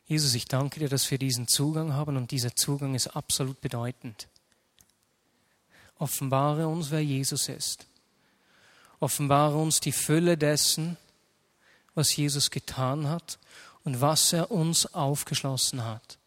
Jesus, 0.05 0.35
ich 0.35 0.45
danke 0.45 0.79
dir, 0.79 0.89
dass 0.89 1.11
wir 1.11 1.17
diesen 1.17 1.47
Zugang 1.47 1.93
haben 1.93 2.15
und 2.15 2.31
dieser 2.31 2.55
Zugang 2.55 2.95
ist 2.95 3.07
absolut 3.07 3.59
bedeutend. 3.59 4.29
Offenbare 5.97 6.67
uns, 6.67 6.91
wer 6.91 7.03
Jesus 7.03 7.49
ist. 7.49 7.85
Offenbare 8.99 9.57
uns 9.57 9.79
die 9.79 9.91
Fülle 9.91 10.37
dessen, 10.37 10.97
was 11.93 12.15
Jesus 12.15 12.51
getan 12.51 13.09
hat 13.09 13.37
und 13.83 13.99
was 13.99 14.31
er 14.31 14.51
uns 14.51 14.93
aufgeschlossen 14.93 15.83
hat. 15.83 16.17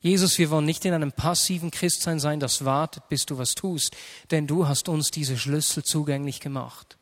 Jesus, 0.00 0.38
wir 0.38 0.50
wollen 0.50 0.64
nicht 0.64 0.84
in 0.86 0.94
einem 0.94 1.12
passiven 1.12 1.70
Christsein 1.70 2.18
sein, 2.18 2.40
das 2.40 2.64
wartet, 2.64 3.08
bis 3.08 3.26
du 3.26 3.36
was 3.36 3.54
tust, 3.54 3.94
denn 4.30 4.46
du 4.46 4.66
hast 4.66 4.88
uns 4.88 5.10
diese 5.10 5.36
Schlüssel 5.36 5.84
zugänglich 5.84 6.40
gemacht. 6.40 6.96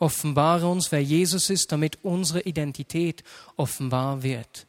Offenbare 0.00 0.66
uns, 0.66 0.90
wer 0.90 1.02
Jesus 1.02 1.48
ist, 1.50 1.70
damit 1.70 1.98
unsere 2.02 2.40
Identität 2.40 3.22
offenbar 3.56 4.22
wird. 4.22 4.66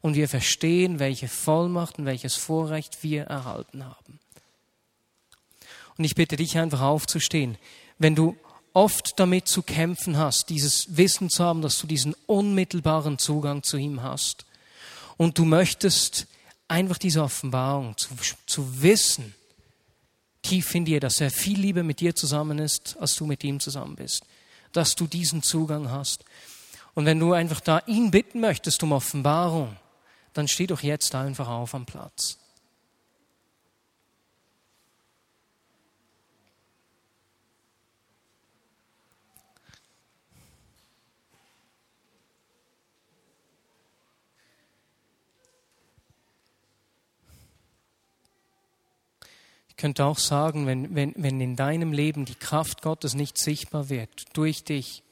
Und 0.00 0.14
wir 0.14 0.28
verstehen, 0.28 0.98
welche 0.98 1.28
Vollmacht 1.28 1.98
und 1.98 2.06
welches 2.06 2.36
Vorrecht 2.36 3.02
wir 3.02 3.24
erhalten 3.24 3.84
haben. 3.84 4.20
Und 5.98 6.04
ich 6.04 6.14
bitte 6.14 6.36
dich 6.36 6.56
einfach 6.58 6.80
aufzustehen. 6.80 7.58
Wenn 7.98 8.14
du 8.14 8.36
oft 8.76 9.18
damit 9.18 9.48
zu 9.48 9.62
kämpfen 9.62 10.18
hast, 10.18 10.50
dieses 10.50 10.98
Wissen 10.98 11.30
zu 11.30 11.42
haben, 11.42 11.62
dass 11.62 11.78
du 11.78 11.86
diesen 11.86 12.14
unmittelbaren 12.26 13.18
Zugang 13.18 13.62
zu 13.62 13.78
ihm 13.78 14.02
hast. 14.02 14.44
Und 15.16 15.38
du 15.38 15.46
möchtest 15.46 16.26
einfach 16.68 16.98
diese 16.98 17.22
Offenbarung 17.22 17.96
zu, 17.96 18.10
zu 18.44 18.82
wissen, 18.82 19.34
tief 20.42 20.74
in 20.74 20.84
dir, 20.84 21.00
dass 21.00 21.22
er 21.22 21.30
viel 21.30 21.58
lieber 21.58 21.82
mit 21.82 22.00
dir 22.00 22.14
zusammen 22.14 22.58
ist, 22.58 22.98
als 23.00 23.14
du 23.16 23.24
mit 23.24 23.42
ihm 23.44 23.60
zusammen 23.60 23.96
bist. 23.96 24.26
Dass 24.72 24.94
du 24.94 25.06
diesen 25.06 25.42
Zugang 25.42 25.90
hast. 25.90 26.26
Und 26.92 27.06
wenn 27.06 27.18
du 27.18 27.32
einfach 27.32 27.60
da 27.60 27.82
ihn 27.86 28.10
bitten 28.10 28.40
möchtest 28.40 28.82
um 28.82 28.92
Offenbarung, 28.92 29.74
dann 30.34 30.48
steh 30.48 30.66
doch 30.66 30.82
jetzt 30.82 31.14
einfach 31.14 31.48
auf 31.48 31.74
am 31.74 31.86
Platz. 31.86 32.36
Ich 49.76 49.82
könnte 49.82 50.06
auch 50.06 50.18
sagen, 50.18 50.66
wenn, 50.66 50.94
wenn, 50.94 51.12
wenn 51.18 51.38
in 51.38 51.54
deinem 51.54 51.92
Leben 51.92 52.24
die 52.24 52.34
Kraft 52.34 52.80
Gottes 52.80 53.12
nicht 53.12 53.36
sichtbar 53.36 53.90
wird 53.90 54.24
durch 54.32 54.64
dich, 54.64 55.02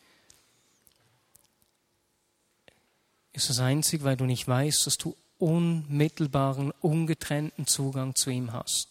ist 3.35 3.51
es 3.51 3.59
einzig, 3.59 4.05
weil 4.05 4.17
du 4.17 4.25
nicht 4.25 4.49
weißt, 4.49 4.87
dass 4.87 4.97
du 4.97 5.15
unmittelbaren, 5.39 6.73
ungetrennten 6.81 7.67
Zugang 7.67 8.15
zu 8.15 8.31
ihm 8.31 8.55
hast. 8.55 8.89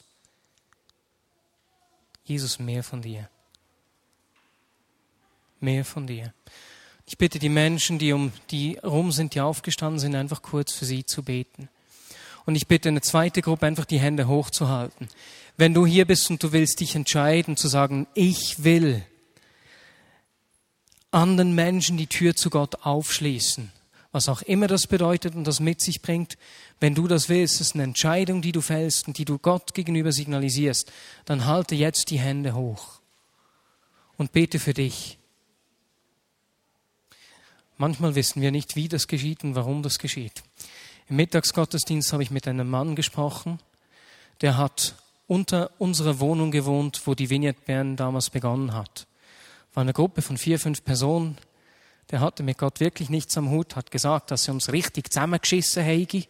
Jesus, 2.24 2.60
mehr 2.60 2.84
von 2.84 3.02
dir. 3.02 3.28
Mehr 5.60 5.84
von 5.86 6.06
dir. 6.06 6.36
Ich 7.08 7.18
bitte 7.18 7.40
die 7.40 7.50
Menschen, 7.50 7.98
die 7.98 8.14
um 8.14 8.32
die 8.52 8.78
rum 8.84 9.12
sind, 9.12 9.34
die 9.34 9.42
aufgestanden 9.42 9.98
sind, 9.98 10.14
einfach 10.14 10.44
kurz 10.44 10.72
für 10.72 10.86
sie 10.86 11.04
zu 11.04 11.24
beten. 11.24 11.68
Und 12.46 12.56
ich 12.56 12.68
bitte 12.68 12.90
eine 12.90 13.02
zweite 13.02 13.42
Gruppe, 13.42 13.66
einfach 13.66 13.86
die 13.86 14.00
Hände 14.00 14.28
hochzuhalten. 14.28 15.08
Wenn 15.56 15.74
du 15.74 15.86
hier 15.86 16.06
bist 16.06 16.30
und 16.30 16.44
du 16.44 16.52
willst 16.52 16.80
dich 16.80 16.96
entscheiden 16.96 17.58
zu 17.58 17.68
sagen, 17.68 18.08
ich 18.14 18.64
will 18.64 19.04
anderen 21.12 21.54
Menschen 21.54 21.98
die 21.98 22.08
Tür 22.08 22.36
zu 22.36 22.50
Gott 22.50 22.84
aufschließen, 22.86 23.72
was 24.12 24.30
auch 24.30 24.42
immer 24.42 24.68
das 24.68 24.88
bedeutet 24.88 25.36
und 25.36 25.46
das 25.46 25.60
mit 25.60 25.80
sich 25.80 26.02
bringt, 26.02 26.38
wenn 26.80 26.96
du 26.96 27.08
das 27.08 27.30
willst, 27.30 27.62
ist 27.62 27.76
eine 27.76 27.84
Entscheidung, 27.84 28.42
die 28.42 28.52
du 28.52 28.62
fällst 28.62 29.08
und 29.08 29.18
die 29.18 29.26
du 29.26 29.38
Gott 29.38 29.74
gegenüber 29.74 30.12
signalisierst, 30.12 30.92
dann 31.26 31.46
halte 31.46 31.76
jetzt 31.76 32.10
die 32.10 32.20
Hände 32.20 32.56
hoch 32.56 33.00
und 34.18 34.32
bete 34.32 34.60
für 34.60 34.74
dich. 34.74 35.20
Manchmal 37.78 38.16
wissen 38.16 38.42
wir 38.42 38.52
nicht, 38.52 38.76
wie 38.76 38.88
das 38.88 39.08
geschieht 39.08 39.44
und 39.44 39.56
warum 39.56 39.84
das 39.84 40.00
geschieht. 40.00 40.44
Im 41.10 41.18
Mittagsgottesdienst 41.18 42.14
habe 42.14 42.24
ich 42.24 42.32
mit 42.32 42.48
einem 42.48 42.70
Mann 42.70 42.96
gesprochen, 42.96 43.60
der 44.42 44.58
hat 44.58 44.96
unter 45.28 45.72
unserer 45.78 46.20
Wohnung 46.20 46.52
gewohnt, 46.52 47.02
wo 47.06 47.16
die 47.16 47.30
Vignette 47.30 47.62
Bern 47.66 47.96
damals 47.96 48.30
begonnen 48.30 48.74
hat. 48.74 49.08
War 49.74 49.82
eine 49.82 49.94
Gruppe 49.94 50.22
von 50.22 50.38
vier, 50.38 50.60
fünf 50.60 50.84
Personen. 50.84 51.38
Der 52.12 52.20
hatte 52.20 52.44
mit 52.44 52.58
Gott 52.58 52.80
wirklich 52.80 53.10
nichts 53.10 53.38
am 53.38 53.50
Hut, 53.50 53.76
hat 53.76 53.90
gesagt, 53.90 54.32
dass 54.32 54.48
er 54.48 54.54
uns 54.54 54.72
richtig 54.72 55.12
zusammengeschissen 55.12 55.84
hätte. 55.84 56.26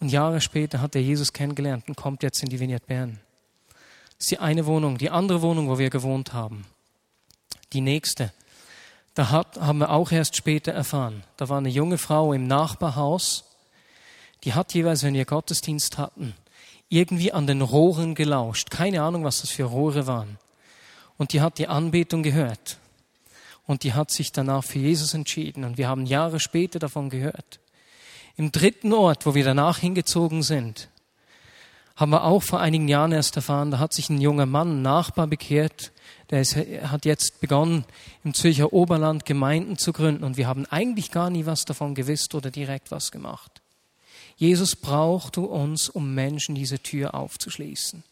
Und 0.00 0.10
Jahre 0.10 0.40
später 0.40 0.80
hat 0.80 0.94
er 0.94 1.00
Jesus 1.00 1.32
kennengelernt 1.32 1.88
und 1.88 1.96
kommt 1.96 2.22
jetzt 2.22 2.42
in 2.42 2.48
die 2.48 2.60
Vignette 2.60 2.86
Bern. 2.86 3.18
Das 4.18 4.26
ist 4.26 4.30
die 4.30 4.38
eine 4.38 4.66
Wohnung. 4.66 4.98
Die 4.98 5.10
andere 5.10 5.42
Wohnung, 5.42 5.68
wo 5.68 5.78
wir 5.78 5.90
gewohnt 5.90 6.32
haben. 6.32 6.66
Die 7.72 7.80
nächste. 7.80 8.32
Da 9.14 9.30
hat, 9.30 9.56
haben 9.56 9.78
wir 9.78 9.90
auch 9.90 10.12
erst 10.12 10.36
später 10.36 10.72
erfahren. 10.72 11.24
Da 11.36 11.48
war 11.48 11.58
eine 11.58 11.68
junge 11.68 11.98
Frau 11.98 12.32
im 12.32 12.46
Nachbarhaus. 12.46 13.47
Die 14.44 14.54
hat 14.54 14.74
jeweils, 14.74 15.02
wenn 15.02 15.14
wir 15.14 15.24
Gottesdienst 15.24 15.98
hatten, 15.98 16.34
irgendwie 16.88 17.32
an 17.32 17.46
den 17.46 17.60
Rohren 17.60 18.14
gelauscht. 18.14 18.70
Keine 18.70 19.02
Ahnung, 19.02 19.24
was 19.24 19.40
das 19.40 19.50
für 19.50 19.64
Rohre 19.64 20.06
waren. 20.06 20.38
Und 21.16 21.32
die 21.32 21.40
hat 21.40 21.58
die 21.58 21.68
Anbetung 21.68 22.22
gehört. 22.22 22.78
Und 23.66 23.82
die 23.82 23.92
hat 23.92 24.10
sich 24.10 24.32
danach 24.32 24.64
für 24.64 24.78
Jesus 24.78 25.12
entschieden. 25.12 25.64
Und 25.64 25.76
wir 25.76 25.88
haben 25.88 26.06
Jahre 26.06 26.40
später 26.40 26.78
davon 26.78 27.10
gehört. 27.10 27.60
Im 28.36 28.52
dritten 28.52 28.92
Ort, 28.92 29.26
wo 29.26 29.34
wir 29.34 29.44
danach 29.44 29.78
hingezogen 29.78 30.42
sind, 30.42 30.88
haben 31.98 32.12
wir 32.12 32.22
auch 32.22 32.44
vor 32.44 32.60
einigen 32.60 32.86
Jahren 32.86 33.10
erst 33.10 33.34
erfahren, 33.34 33.72
da 33.72 33.80
hat 33.80 33.92
sich 33.92 34.08
ein 34.08 34.20
junger 34.20 34.46
Mann, 34.46 34.78
ein 34.78 34.82
Nachbar 34.82 35.26
bekehrt, 35.26 35.90
der 36.30 36.40
ist, 36.40 36.54
hat 36.54 37.04
jetzt 37.04 37.40
begonnen, 37.40 37.84
im 38.22 38.34
Zürcher 38.34 38.72
Oberland 38.72 39.26
Gemeinden 39.26 39.76
zu 39.76 39.92
gründen 39.92 40.22
und 40.22 40.36
wir 40.36 40.46
haben 40.46 40.64
eigentlich 40.66 41.10
gar 41.10 41.28
nie 41.28 41.44
was 41.44 41.64
davon 41.64 41.96
gewusst 41.96 42.36
oder 42.36 42.52
direkt 42.52 42.92
was 42.92 43.10
gemacht. 43.10 43.60
Jesus 44.38 44.76
braucht 44.76 45.36
du 45.36 45.46
uns, 45.46 45.88
um 45.88 46.14
Menschen 46.14 46.54
diese 46.54 46.78
Tür 46.78 47.14
aufzuschließen. 47.14 48.04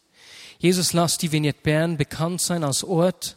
Jesus, 0.58 0.92
lass 0.92 1.18
die 1.18 1.30
Vignette 1.30 1.60
Bern 1.62 1.96
bekannt 1.96 2.40
sein 2.40 2.64
als 2.64 2.82
Ort, 2.82 3.36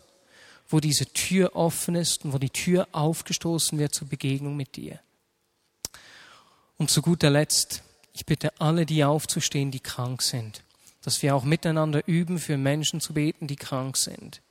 wo 0.67 0.79
diese 0.79 1.05
Tür 1.05 1.55
offen 1.55 1.93
ist 1.93 2.25
und 2.25 2.33
wo 2.33 2.39
die 2.39 2.49
Tür 2.49 2.87
aufgestoßen 2.91 3.77
wird 3.77 3.93
zur 3.93 4.07
Begegnung 4.07 4.57
mit 4.57 4.75
dir. 4.75 4.99
Und 6.77 6.89
zu 6.89 7.03
guter 7.03 7.29
Letzt, 7.29 7.83
ich 8.13 8.25
bitte 8.25 8.59
alle, 8.59 8.87
die 8.87 9.03
aufzustehen, 9.03 9.69
die 9.69 9.81
krank 9.81 10.23
sind, 10.23 10.63
dass 11.03 11.21
wir 11.21 11.35
auch 11.35 11.43
miteinander 11.43 12.07
üben, 12.07 12.39
für 12.39 12.57
Menschen 12.57 13.01
zu 13.01 13.13
beten, 13.13 13.45
die 13.45 13.55
krank 13.55 13.97
sind. 13.97 14.41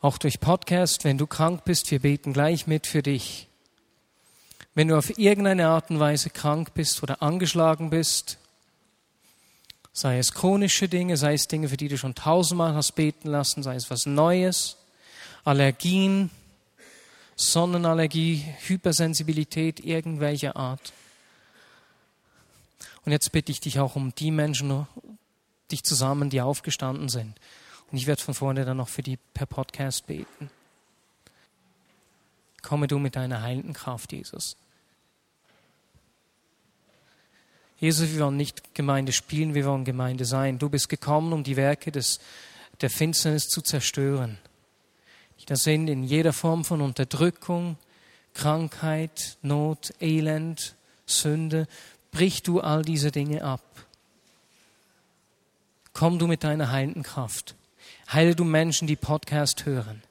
Auch 0.00 0.16
durch 0.16 0.40
Podcast, 0.40 1.04
wenn 1.04 1.18
du 1.18 1.26
krank 1.26 1.64
bist, 1.64 1.90
wir 1.90 1.98
beten 1.98 2.32
gleich 2.32 2.66
mit 2.66 2.86
für 2.86 3.02
dich. 3.02 3.48
Wenn 4.74 4.88
du 4.88 4.96
auf 4.96 5.18
irgendeine 5.18 5.68
Art 5.68 5.90
und 5.90 6.00
Weise 6.00 6.30
krank 6.30 6.72
bist 6.72 7.02
oder 7.02 7.22
angeschlagen 7.22 7.90
bist, 7.90 8.38
sei 9.92 10.18
es 10.18 10.32
chronische 10.32 10.88
Dinge, 10.88 11.16
sei 11.16 11.34
es 11.34 11.46
Dinge, 11.46 11.68
für 11.68 11.76
die 11.76 11.88
du 11.88 11.98
schon 11.98 12.14
tausendmal 12.14 12.74
hast 12.74 12.92
beten 12.92 13.28
lassen, 13.28 13.62
sei 13.62 13.74
es 13.74 13.90
was 13.90 14.06
Neues, 14.06 14.78
Allergien, 15.44 16.30
Sonnenallergie, 17.36 18.44
Hypersensibilität 18.66 19.80
irgendwelcher 19.80 20.56
Art. 20.56 20.92
Und 23.04 23.12
jetzt 23.12 23.32
bitte 23.32 23.52
ich 23.52 23.60
dich 23.60 23.78
auch 23.80 23.96
um 23.96 24.14
die 24.14 24.30
Menschen, 24.30 24.86
dich 25.70 25.82
zusammen, 25.82 26.30
die 26.30 26.40
aufgestanden 26.40 27.08
sind. 27.08 27.34
Und 27.90 27.98
ich 27.98 28.06
werde 28.06 28.22
von 28.22 28.34
vorne 28.34 28.64
dann 28.64 28.78
noch 28.78 28.88
für 28.88 29.02
die 29.02 29.18
per 29.34 29.46
Podcast 29.46 30.06
beten. 30.06 30.50
Komme 32.72 32.88
du 32.88 32.98
mit 32.98 33.16
deiner 33.16 33.42
heilenden 33.42 33.74
Kraft, 33.74 34.12
Jesus. 34.12 34.56
Jesus, 37.78 38.08
wir 38.14 38.20
wollen 38.20 38.38
nicht 38.38 38.72
Gemeinde 38.72 39.12
spielen, 39.12 39.52
wir 39.52 39.66
wollen 39.66 39.84
Gemeinde 39.84 40.24
sein. 40.24 40.58
Du 40.58 40.70
bist 40.70 40.88
gekommen, 40.88 41.34
um 41.34 41.44
die 41.44 41.56
Werke 41.56 41.92
des, 41.92 42.18
der 42.80 42.88
Finsternis 42.88 43.48
zu 43.48 43.60
zerstören. 43.60 44.38
Die 45.38 45.44
da 45.44 45.54
sind 45.54 45.86
in 45.88 46.02
jeder 46.02 46.32
Form 46.32 46.64
von 46.64 46.80
Unterdrückung, 46.80 47.76
Krankheit, 48.32 49.36
Not, 49.42 49.92
Elend, 50.00 50.74
Sünde. 51.04 51.68
Brich 52.10 52.42
du 52.42 52.60
all 52.60 52.80
diese 52.80 53.10
Dinge 53.10 53.44
ab. 53.44 53.60
Komm 55.92 56.18
du 56.18 56.26
mit 56.26 56.42
deiner 56.42 56.70
heilenden 56.70 57.02
Kraft. 57.02 57.54
Heile 58.10 58.34
du 58.34 58.44
Menschen, 58.44 58.88
die 58.88 58.96
Podcast 58.96 59.66
hören. 59.66 60.02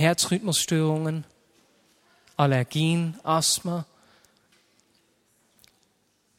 Herzrhythmusstörungen, 0.00 1.24
Allergien, 2.36 3.20
Asthma, 3.22 3.84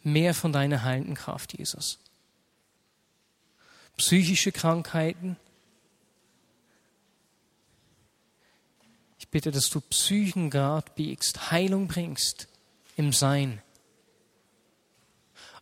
mehr 0.02 0.34
von 0.34 0.52
deiner 0.52 0.84
heilenden 0.84 1.14
Kraft, 1.14 1.58
Jesus. 1.58 2.00
Psychische 3.98 4.52
Krankheiten. 4.52 5.38
Ich 9.20 9.28
bitte, 9.28 9.52
dass 9.52 9.70
du 9.70 9.80
Psychen 9.80 10.50
grad 10.50 10.96
biegst, 10.96 11.52
Heilung 11.52 11.88
bringst 11.88 12.48
im 12.98 13.14
Sein. 13.14 13.62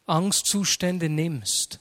Angstzustände 0.06 1.10
nimmst. 1.10 1.80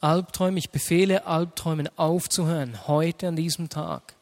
Albträume, 0.00 0.60
ich 0.60 0.70
befehle 0.70 1.26
Albträumen 1.26 1.88
aufzuhören, 1.98 2.86
heute 2.86 3.28
an 3.28 3.36
diesem 3.36 3.68
Tag. 3.68 4.14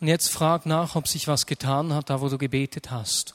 Und 0.00 0.08
jetzt 0.08 0.30
frag 0.30 0.66
nach, 0.66 0.94
ob 0.94 1.08
sich 1.08 1.26
was 1.26 1.46
getan 1.46 1.92
hat, 1.92 2.10
da 2.10 2.20
wo 2.20 2.28
du 2.28 2.38
gebetet 2.38 2.90
hast. 2.90 3.34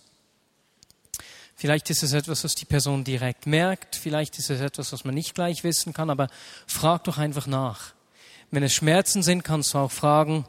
Vielleicht 1.56 1.90
ist 1.90 2.02
es 2.02 2.14
etwas, 2.14 2.44
was 2.44 2.56
die 2.56 2.66
Person 2.66 3.04
direkt 3.04 3.46
merkt, 3.46 3.96
vielleicht 3.96 4.40
ist 4.40 4.50
es 4.50 4.62
etwas, 4.62 4.94
was 4.94 5.06
man 5.06 5.14
nicht 5.14 5.36
gleich 5.36 5.64
wissen 5.64 5.94
kann, 5.94 6.10
aber 6.10 6.28
frag 6.66 7.04
doch 7.04 7.18
einfach 7.20 7.46
nach. 7.46 7.94
Wenn 8.50 8.64
es 8.64 8.74
Schmerzen 8.74 9.22
sind, 9.22 9.44
kannst 9.44 9.74
du 9.74 9.78
auch 9.78 9.92
fragen, 9.92 10.46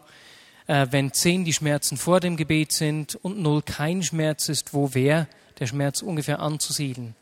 äh, 0.66 0.86
wenn 0.90 1.12
zehn 1.12 1.44
die 1.44 1.52
Schmerzen 1.52 1.96
vor 1.96 2.20
dem 2.20 2.36
Gebet 2.36 2.72
sind 2.72 3.14
und 3.16 3.38
null 3.40 3.62
kein 3.62 4.02
Schmerz 4.02 4.48
ist, 4.48 4.72
wo 4.72 4.94
wäre 4.94 5.28
der 5.58 5.66
Schmerz 5.66 6.02
ungefähr 6.02 6.40
anzusiedeln? 6.40 7.14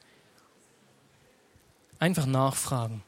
Einfach 1.99 2.27
nachfragen. 2.27 3.03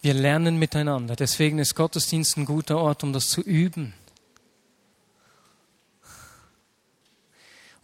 Wir 0.00 0.14
lernen 0.14 0.58
miteinander. 0.58 1.16
Deswegen 1.16 1.58
ist 1.58 1.74
Gottesdienst 1.74 2.36
ein 2.36 2.44
guter 2.44 2.78
Ort, 2.78 3.02
um 3.02 3.12
das 3.12 3.28
zu 3.28 3.40
üben. 3.40 3.94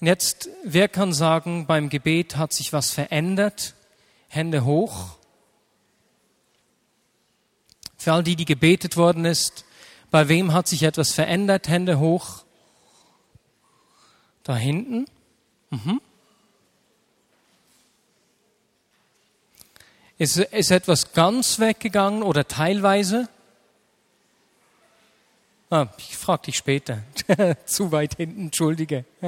Und 0.01 0.07
jetzt, 0.07 0.49
wer 0.65 0.89
kann 0.89 1.13
sagen, 1.13 1.67
beim 1.67 1.89
Gebet 1.89 2.37
hat 2.37 2.53
sich 2.53 2.73
was 2.73 2.91
verändert? 2.91 3.75
Hände 4.29 4.65
hoch. 4.65 5.17
Für 7.97 8.13
all 8.13 8.23
die, 8.23 8.37
die 8.37 8.45
gebetet 8.45 8.97
worden 8.97 9.25
ist, 9.25 9.65
bei 10.11 10.29
wem 10.29 10.53
hat 10.53 10.69
sich 10.69 10.83
etwas 10.83 11.13
verändert? 11.13 11.69
Hände 11.69 11.99
hoch. 11.99 12.45
Da 14.43 14.57
hinten. 14.57 15.07
Mhm. 15.71 16.01
Ist, 20.19 20.37
ist 20.37 20.71
etwas 20.71 21.13
ganz 21.13 21.59
weggegangen 21.59 22.23
oder 22.23 22.47
teilweise? 22.47 23.29
Ah, 25.71 25.89
ich 25.99 26.17
frage 26.17 26.43
dich 26.47 26.57
später. 26.57 27.03
Zu 27.67 27.91
weit 27.91 28.17
hinten, 28.17 28.43
entschuldige. 28.43 29.05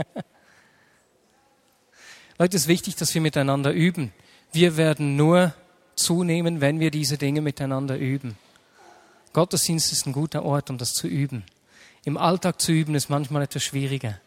Leute, 2.39 2.57
es 2.57 2.63
ist 2.63 2.69
wichtig, 2.69 2.95
dass 2.97 3.15
wir 3.15 3.21
miteinander 3.21 3.73
üben. 3.73 4.13
Wir 4.53 4.77
werden 4.77 5.17
nur 5.17 5.55
zunehmen, 5.97 6.61
wenn 6.61 6.79
wir 6.79 6.91
diese 6.91 7.19
Dinge 7.19 7.41
miteinander 7.41 7.97
üben. 7.97 8.39
Gottesdienst 9.33 9.91
ist 9.93 10.07
ein 10.07 10.13
guter 10.13 10.45
Ort, 10.45 10.71
um 10.71 10.79
das 10.79 10.93
zu 10.93 11.09
üben. 11.09 11.45
Im 12.05 12.17
Alltag 12.17 12.61
zu 12.61 12.73
üben 12.73 12.95
ist 12.95 13.11
manchmal 13.11 13.43
etwas 13.43 13.65
schwieriger. 13.65 14.21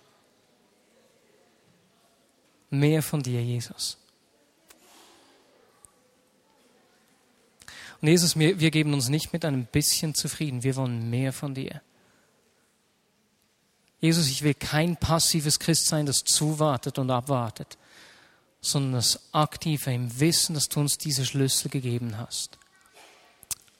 Mehr 2.69 3.02
von 3.02 3.24
dir, 3.24 3.41
Jesus. 3.41 3.98
Und 8.02 8.08
Jesus, 8.08 8.38
wir, 8.38 8.60
wir 8.60 8.72
geben 8.72 8.94
uns 8.94 9.10
nicht 9.10 9.34
mit 9.34 9.44
einem 9.44 9.66
bisschen 9.66 10.16
zufrieden. 10.16 10.64
Wir 10.64 10.76
wollen 10.76 11.10
mehr 11.10 11.34
von 11.34 11.54
dir. 11.54 11.82
Jesus, 14.00 14.28
ich 14.30 14.44
will 14.44 14.54
kein 14.54 14.96
passives 14.96 15.60
Christ 15.60 15.88
sein, 15.88 16.06
das 16.06 16.24
zuwartet 16.24 16.98
und 16.98 17.12
abwartet, 17.12 17.78
sondern 18.62 18.94
das 18.94 19.20
aktive 19.34 19.94
im 19.94 20.20
Wissen, 20.20 20.54
dass 20.54 20.70
du 20.70 20.80
uns 20.80 20.98
diese 20.98 21.26
Schlüssel 21.26 21.70
gegeben 21.70 22.18
hast. 22.18 22.58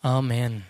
Amen. 0.02 0.66